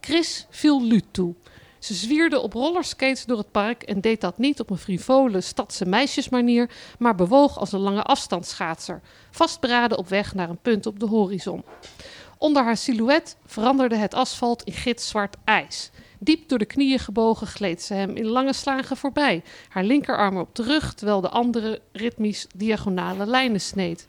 Chris 0.00 0.46
viel 0.50 0.82
Luut 0.82 1.06
toe. 1.10 1.34
Ze 1.78 1.94
zwierde 1.94 2.40
op 2.40 2.52
rollerskates 2.52 3.24
door 3.24 3.38
het 3.38 3.50
park 3.50 3.82
en 3.82 4.00
deed 4.00 4.20
dat 4.20 4.38
niet 4.38 4.60
op 4.60 4.70
een 4.70 4.78
frivole 4.78 5.40
stadse 5.40 5.84
meisjesmanier, 5.84 6.70
maar 6.98 7.14
bewoog 7.14 7.58
als 7.58 7.72
een 7.72 7.80
lange 7.80 8.02
afstandsschaatser, 8.02 9.00
vastberaden 9.30 9.98
op 9.98 10.08
weg 10.08 10.34
naar 10.34 10.48
een 10.48 10.60
punt 10.62 10.86
op 10.86 11.00
de 11.00 11.06
horizon. 11.06 11.64
Onder 12.38 12.64
haar 12.64 12.76
silhouet 12.76 13.36
veranderde 13.44 13.96
het 13.96 14.14
asfalt 14.14 14.62
in 14.62 14.72
gitzwart 14.72 15.36
ijs. 15.44 15.90
Diep 16.18 16.48
door 16.48 16.58
de 16.58 16.64
knieën 16.64 16.98
gebogen 16.98 17.46
gleed 17.46 17.82
ze 17.82 17.94
hem 17.94 18.16
in 18.16 18.26
lange 18.26 18.52
slagen 18.52 18.96
voorbij, 18.96 19.42
haar 19.68 19.84
linkerarm 19.84 20.36
op 20.36 20.54
de 20.54 20.62
rug, 20.62 20.94
terwijl 20.94 21.20
de 21.20 21.28
andere 21.28 21.80
ritmisch 21.92 22.46
diagonale 22.54 23.26
lijnen 23.26 23.60
sneed. 23.60 24.06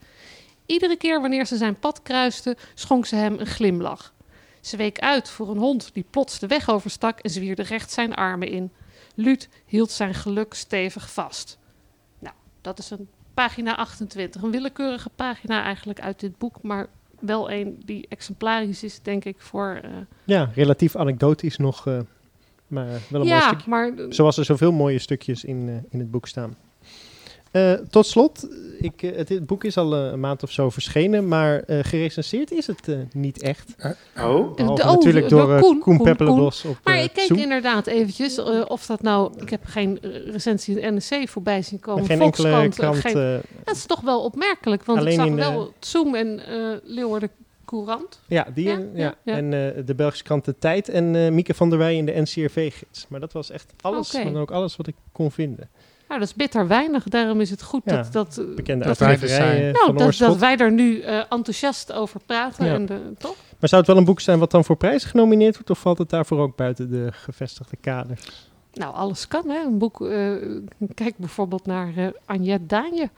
Iedere 0.65 0.95
keer 0.95 1.21
wanneer 1.21 1.45
ze 1.45 1.57
zijn 1.57 1.79
pad 1.79 2.01
kruiste, 2.01 2.57
schonk 2.73 3.05
ze 3.05 3.15
hem 3.15 3.39
een 3.39 3.45
glimlach. 3.45 4.13
Ze 4.61 4.77
week 4.77 4.99
uit 4.99 5.29
voor 5.29 5.49
een 5.49 5.57
hond 5.57 5.89
die 5.93 6.05
plots 6.09 6.39
de 6.39 6.47
weg 6.47 6.69
overstak 6.69 7.19
en 7.19 7.29
zwierde 7.29 7.63
recht 7.63 7.91
zijn 7.91 8.15
armen 8.15 8.47
in. 8.47 8.71
Luut 9.15 9.49
hield 9.65 9.91
zijn 9.91 10.13
geluk 10.13 10.53
stevig 10.53 11.11
vast. 11.11 11.57
Nou, 12.19 12.35
dat 12.61 12.79
is 12.79 12.89
een 12.89 13.09
pagina 13.33 13.75
28. 13.75 14.41
Een 14.41 14.51
willekeurige 14.51 15.09
pagina 15.09 15.63
eigenlijk 15.63 15.99
uit 15.99 16.19
dit 16.19 16.37
boek, 16.37 16.61
maar 16.61 16.87
wel 17.19 17.51
een 17.51 17.81
die 17.85 18.05
exemplarisch 18.09 18.83
is, 18.83 19.01
denk 19.01 19.25
ik, 19.25 19.35
voor... 19.39 19.81
Uh... 19.85 19.91
Ja, 20.23 20.51
relatief 20.55 20.95
anekdotisch 20.95 21.57
nog, 21.57 21.87
uh, 21.87 21.99
maar 22.67 22.87
wel 23.09 23.21
een 23.21 23.27
ja, 23.27 23.37
mooi 23.37 23.47
stukje. 23.47 23.69
Maar, 23.69 23.93
Zoals 24.09 24.37
er 24.37 24.45
zoveel 24.45 24.71
mooie 24.71 24.99
stukjes 24.99 25.43
in, 25.43 25.67
uh, 25.67 25.75
in 25.89 25.99
het 25.99 26.11
boek 26.11 26.27
staan. 26.27 26.55
Uh, 27.51 27.73
tot 27.89 28.05
slot, 28.05 28.47
ik, 28.79 29.01
uh, 29.01 29.15
het, 29.15 29.29
het, 29.29 29.45
boek 29.45 29.63
is 29.63 29.77
al 29.77 30.05
uh, 30.05 30.11
een 30.11 30.19
maand 30.19 30.43
of 30.43 30.51
zo 30.51 30.69
verschenen, 30.69 31.27
maar 31.27 31.63
gerecenseerd 31.67 32.51
is 32.51 32.67
het 32.67 32.87
niet 33.13 33.41
echt. 33.41 33.75
oh, 34.17 34.55
de, 34.55 34.63
oh, 34.63 34.75
natuurlijk 34.75 35.29
door 35.29 35.59
Koen, 35.59 35.79
Koen, 35.79 35.97
Koen 35.97 36.41
op 36.41 36.53
Maar 36.83 37.03
ik 37.03 37.13
keek 37.13 37.29
inderdaad 37.29 37.87
eventjes 37.87 38.39
of 38.67 38.85
dat 38.85 39.01
nou... 39.01 39.31
Ik 39.41 39.49
heb 39.49 39.65
geen 39.65 39.99
recensie 40.31 40.79
in 40.79 40.95
de 40.95 41.01
NRC 41.09 41.29
voorbij 41.29 41.61
zien 41.61 41.79
komen. 41.79 42.05
Geen 42.05 42.21
enkele 42.21 42.69
krant. 42.69 42.99
Geen, 42.99 43.41
dat 43.63 43.75
is 43.75 43.85
toch 43.85 44.01
wel 44.01 44.23
opmerkelijk, 44.23 44.85
want 44.85 45.05
ik 45.05 45.11
zag 45.11 45.29
wel 45.29 45.73
Zoom 45.79 46.15
en 46.15 46.41
Leeuwarden 46.83 47.29
Courant. 47.65 48.19
Ja, 48.27 48.47
die 48.53 48.67
ja, 48.67 48.79
ja, 48.93 49.15
ja, 49.23 49.33
en 49.33 49.49
de 49.85 49.95
Belgische 49.95 50.23
krant 50.23 50.45
De 50.45 50.55
Tijd 50.59 50.89
en 50.89 51.33
Mieke 51.33 51.53
van 51.53 51.69
der 51.69 51.79
Wij 51.79 51.95
in 51.95 52.05
de 52.05 52.21
NCRV-gids. 52.21 53.05
Maar 53.07 53.19
dat 53.19 53.33
was 53.33 53.49
echt 53.49 53.73
alles, 53.81 54.15
okay. 54.15 54.31
maar 54.31 54.41
ook 54.41 54.51
alles 54.51 54.75
wat 54.75 54.87
ik 54.87 54.95
kon 55.11 55.31
vinden. 55.31 55.69
Nou, 56.07 56.19
dat 56.19 56.29
is 56.29 56.35
bitter 56.35 56.67
weinig. 56.67 57.03
Daarom 57.03 57.41
is 57.41 57.49
het 57.49 57.61
goed 57.61 57.81
dat, 57.85 58.11
dat, 58.11 58.41
bekende 58.55 58.85
dat. 58.85 58.99
Nou, 58.99 59.97
dat, 59.97 60.17
dat, 60.17 60.37
wij 60.37 60.55
daar 60.55 60.71
nu 60.71 61.01
uh, 61.01 61.17
enthousiast 61.17 61.93
over 61.93 62.19
praten. 62.25 62.65
Ja. 62.65 62.73
En 62.73 62.85
de, 62.85 62.99
toch? 63.17 63.35
Maar 63.59 63.69
zou 63.69 63.81
het 63.81 63.91
wel 63.91 63.99
een 63.99 64.05
boek 64.05 64.19
zijn 64.19 64.39
wat 64.39 64.51
dan 64.51 64.65
voor 64.65 64.75
prijzen 64.75 65.09
genomineerd 65.09 65.53
wordt? 65.53 65.69
Of 65.69 65.79
valt 65.79 65.97
het 65.97 66.09
daarvoor 66.09 66.39
ook 66.39 66.55
buiten 66.55 66.89
de 66.89 67.07
gevestigde 67.11 67.77
kaders? 67.81 68.49
Nou, 68.73 68.93
alles 68.93 69.27
kan. 69.27 69.49
Hè? 69.49 69.59
Een 69.59 69.77
boek, 69.77 70.01
uh, 70.01 70.31
kijk 70.93 71.17
bijvoorbeeld 71.17 71.65
naar 71.65 71.93
uh, 71.97 72.07
Agnette 72.25 72.65
Daanje 72.65 73.09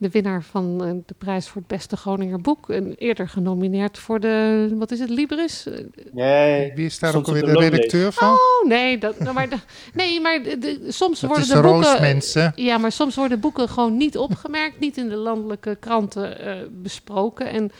de 0.00 0.10
winnaar 0.10 0.42
van 0.42 0.84
uh, 0.84 0.90
de 1.06 1.14
prijs 1.18 1.48
voor 1.48 1.60
het 1.60 1.70
beste 1.70 1.96
Groninger 1.96 2.40
boek. 2.40 2.70
En 2.70 2.94
eerder 2.94 3.28
genomineerd 3.28 3.98
voor 3.98 4.20
de, 4.20 4.68
wat 4.78 4.90
is 4.90 4.98
het, 4.98 5.08
Libris? 5.08 5.66
Nee. 6.12 6.72
Wie 6.74 6.86
is 6.86 6.98
daar 6.98 7.14
ook 7.14 7.26
alweer 7.26 7.44
de 7.44 7.58
redacteur 7.58 8.12
van? 8.12 8.28
Oh, 8.28 8.68
nee. 8.68 8.98
Dat, 8.98 9.18
nou, 9.18 9.34
maar, 9.34 9.48
de, 9.48 9.56
nee, 9.94 10.20
maar 10.20 10.42
de, 10.42 10.58
de, 10.58 10.92
soms 10.92 11.20
dat 11.20 11.30
worden 11.30 11.48
de, 11.48 11.54
de 11.54 11.60
boeken... 11.60 12.00
mensen. 12.00 12.52
Ja, 12.54 12.78
maar 12.78 12.92
soms 12.92 13.16
worden 13.16 13.40
boeken 13.40 13.68
gewoon 13.68 13.96
niet 13.96 14.18
opgemerkt. 14.18 14.80
niet 14.80 14.96
in 14.96 15.08
de 15.08 15.16
landelijke 15.16 15.76
kranten 15.80 16.46
uh, 16.46 16.54
besproken. 16.70 17.50
En 17.50 17.70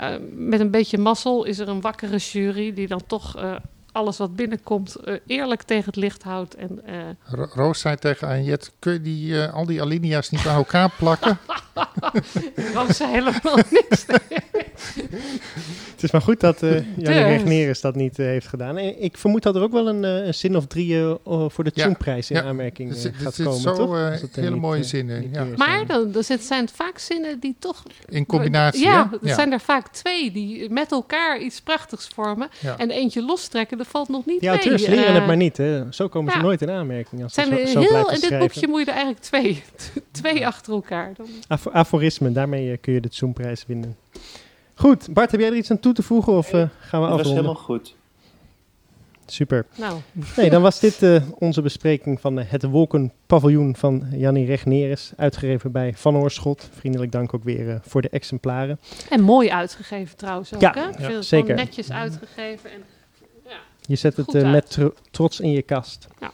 uh, 0.00 0.14
met 0.32 0.60
een 0.60 0.70
beetje 0.70 0.98
mazzel 0.98 1.44
is 1.44 1.58
er 1.58 1.68
een 1.68 1.80
wakkere 1.80 2.16
jury 2.16 2.74
die 2.74 2.86
dan 2.86 3.02
toch 3.06 3.60
alles 3.92 4.18
wat 4.18 4.36
binnenkomt 4.36 4.96
uh, 5.04 5.14
eerlijk 5.26 5.62
tegen 5.62 5.84
het 5.84 5.96
licht 5.96 6.22
houdt. 6.22 6.54
En, 6.54 6.80
uh... 6.88 7.44
Roos 7.54 7.80
zei 7.80 7.96
tegen 7.96 8.28
Anjet, 8.28 8.72
kun 8.78 8.92
je 8.92 9.00
die, 9.00 9.32
uh, 9.32 9.54
al 9.54 9.66
die 9.66 9.82
alinea's 9.82 10.30
niet 10.30 10.46
aan 10.46 10.56
elkaar 10.56 10.90
plakken? 10.98 11.38
Roos 12.74 12.96
zei 12.96 13.10
helemaal 13.10 13.56
niks. 13.70 14.06
het 15.90 16.02
is 16.02 16.10
maar 16.10 16.22
goed 16.22 16.40
dat 16.40 16.62
uh, 16.62 16.96
Janne 16.96 17.22
Regneris 17.22 17.80
dat 17.80 17.94
niet 17.94 18.16
heeft 18.16 18.46
gedaan. 18.46 18.76
En 18.76 19.02
ik 19.02 19.16
vermoed 19.16 19.42
dat 19.42 19.56
er 19.56 19.62
ook 19.62 19.72
wel 19.72 19.88
een, 19.88 20.02
een 20.02 20.34
zin 20.34 20.56
of 20.56 20.66
drie 20.66 21.16
voor 21.24 21.64
de 21.64 21.72
Tjoenprijs 21.72 22.30
in 22.30 22.36
ja, 22.36 22.42
aanmerking 22.42 22.90
het, 22.90 23.12
gaat 23.14 23.42
komen, 23.42 23.60
zo, 23.60 23.74
toch? 23.74 24.34
hele 24.34 24.56
mooie 24.56 24.84
zinnen. 24.84 25.30
Ja. 25.32 25.46
Maar 25.56 25.86
dan, 25.86 26.12
dan 26.12 26.22
zijn 26.24 26.60
het 26.60 26.72
vaak 26.72 26.98
zinnen 26.98 27.40
die 27.40 27.56
toch... 27.58 27.82
In 28.08 28.26
combinatie, 28.26 28.84
Ja, 28.84 29.10
er 29.22 29.34
zijn 29.34 29.52
er 29.52 29.60
vaak 29.60 29.88
twee 29.88 30.32
die 30.32 30.70
met 30.70 30.92
elkaar 30.92 31.40
iets 31.40 31.60
prachtigs 31.60 32.08
vormen. 32.14 32.48
En 32.76 32.90
eentje 32.90 33.22
lostrekken 33.22 33.78
dat 33.82 33.90
valt 33.92 34.08
nog 34.08 34.26
niet 34.26 34.40
Die 34.40 34.48
auteurs 34.48 34.86
leren 34.86 35.08
uh, 35.08 35.14
het 35.14 35.26
maar 35.26 35.36
niet. 35.36 35.56
Hè. 35.56 35.92
Zo 35.92 36.08
komen 36.08 36.32
ze 36.32 36.38
nooit 36.38 36.62
in 36.62 36.70
aanmerking. 36.70 37.22
Als 37.22 37.34
zijn 37.34 37.48
zo, 37.48 37.66
zo 37.66 37.80
heel, 37.80 38.10
in 38.10 38.20
dit 38.20 38.38
boekje 38.38 38.68
moet 38.68 38.80
je 38.80 38.86
er 38.86 38.92
eigenlijk 38.92 39.24
twee, 39.24 39.62
twee 40.22 40.46
achter 40.46 40.72
elkaar. 40.72 41.12
Dan. 41.16 41.26
Af 41.48 41.68
aforismen, 41.68 42.32
daarmee 42.32 42.70
uh, 42.70 42.76
kun 42.80 42.92
je 42.92 43.00
de 43.00 43.08
Zoomprijs 43.10 43.64
winnen. 43.66 43.96
Goed, 44.74 45.12
Bart, 45.12 45.30
heb 45.30 45.40
jij 45.40 45.48
er 45.48 45.56
iets 45.56 45.70
aan 45.70 45.80
toe 45.80 45.92
te 45.92 46.02
voegen 46.02 46.32
of 46.32 46.52
uh, 46.52 46.60
gaan 46.60 47.00
we 47.00 47.06
afronden? 47.06 47.16
Dat 47.16 47.26
was 47.26 47.34
helemaal 47.34 47.54
goed. 47.54 47.94
Super. 49.26 49.66
Nou. 49.76 50.00
Nee, 50.36 50.50
dan 50.50 50.62
was 50.62 50.80
dit 50.80 51.02
uh, 51.02 51.22
onze 51.38 51.62
bespreking 51.62 52.20
van 52.20 52.38
uh, 52.38 52.44
het 52.48 52.62
Wolkenpaviljoen 52.62 53.76
van 53.76 54.06
Jannie 54.10 54.46
Regneres. 54.46 55.12
Uitgegeven 55.16 55.72
bij 55.72 55.94
Van 55.96 56.16
Oorschot. 56.16 56.68
Vriendelijk 56.72 57.12
dank 57.12 57.34
ook 57.34 57.44
weer 57.44 57.66
uh, 57.66 57.74
voor 57.82 58.02
de 58.02 58.08
exemplaren. 58.08 58.78
En 59.10 59.20
mooi 59.20 59.50
uitgegeven 59.50 60.16
trouwens 60.16 60.54
ook, 60.54 60.60
ja, 60.60 60.74
hè? 60.74 61.08
Ja, 61.08 61.22
zeker. 61.22 61.54
netjes 61.54 61.92
uitgegeven 61.92 62.70
en 62.70 62.82
je 63.86 63.96
zet 63.96 64.16
het 64.16 64.34
uh, 64.34 64.50
met 64.50 64.70
tro 64.70 64.92
trots 65.10 65.40
in 65.40 65.50
je 65.50 65.62
kast. 65.62 66.08
Ja. 66.20 66.30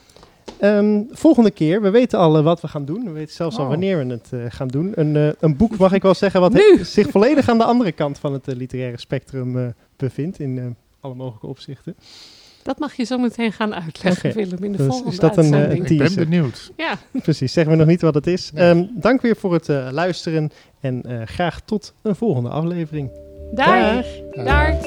Um, 0.79 1.09
volgende 1.11 1.51
keer, 1.51 1.83
we 1.83 1.91
weten 1.91 2.19
al 2.19 2.39
uh, 2.39 2.45
wat 2.45 2.61
we 2.61 2.69
gaan 2.69 2.85
doen. 2.85 3.05
We 3.05 3.11
weten 3.11 3.35
zelfs 3.35 3.57
oh. 3.57 3.63
al 3.63 3.69
wanneer 3.69 4.07
we 4.07 4.13
het 4.13 4.31
uh, 4.35 4.45
gaan 4.49 4.69
doen. 4.69 4.93
Een, 4.95 5.35
een, 5.41 5.57
boek, 5.57 5.77
mag 5.77 5.93
ik 5.93 6.03
wel 6.03 6.15
zeggen, 6.15 6.41
wat 6.41 6.63
zich 6.83 7.11
volledig 7.11 7.49
aan 7.49 7.59
de 7.59 7.65
andere 7.65 7.93
kant 7.93 8.19
van 8.19 8.33
het 8.33 8.47
literaire 8.47 8.99
spectrum 8.99 9.75
bevindt. 9.97 10.39
In 10.41 10.77
alle 11.01 11.15
mogelijke 11.15 11.47
opzichten. 11.47 11.95
Dat 12.69 12.79
mag 12.79 12.95
je 12.95 13.05
zo 13.05 13.19
meteen 13.19 13.53
gaan 13.53 13.75
uitleggen, 13.75 14.31
okay. 14.31 14.45
Willem, 14.45 14.65
in 14.65 14.73
de 14.73 14.79
dus 14.79 14.87
volgende 14.87 15.11
is 15.11 15.19
dat 15.19 15.37
een, 15.37 15.53
uh, 15.53 15.73
Ik 15.73 15.99
ben 15.99 16.15
benieuwd. 16.15 16.73
Ja. 16.77 16.99
Precies, 17.23 17.53
zeggen 17.53 17.73
we 17.73 17.79
nog 17.79 17.89
niet 17.89 18.01
wat 18.01 18.15
het 18.15 18.27
is. 18.27 18.51
Ehm, 18.55 18.85
dank 18.91 19.21
weer 19.21 19.37
voor 19.37 19.53
het 19.53 19.69
uh, 19.69 19.89
luisteren 19.91 20.51
en 20.81 21.03
uh, 21.07 21.23
graag 21.25 21.61
tot 21.61 21.95
een 22.03 22.17
volgende 22.17 22.49
aflevering. 22.49 23.11
Daar. 23.53 24.05
Daar. 24.33 24.79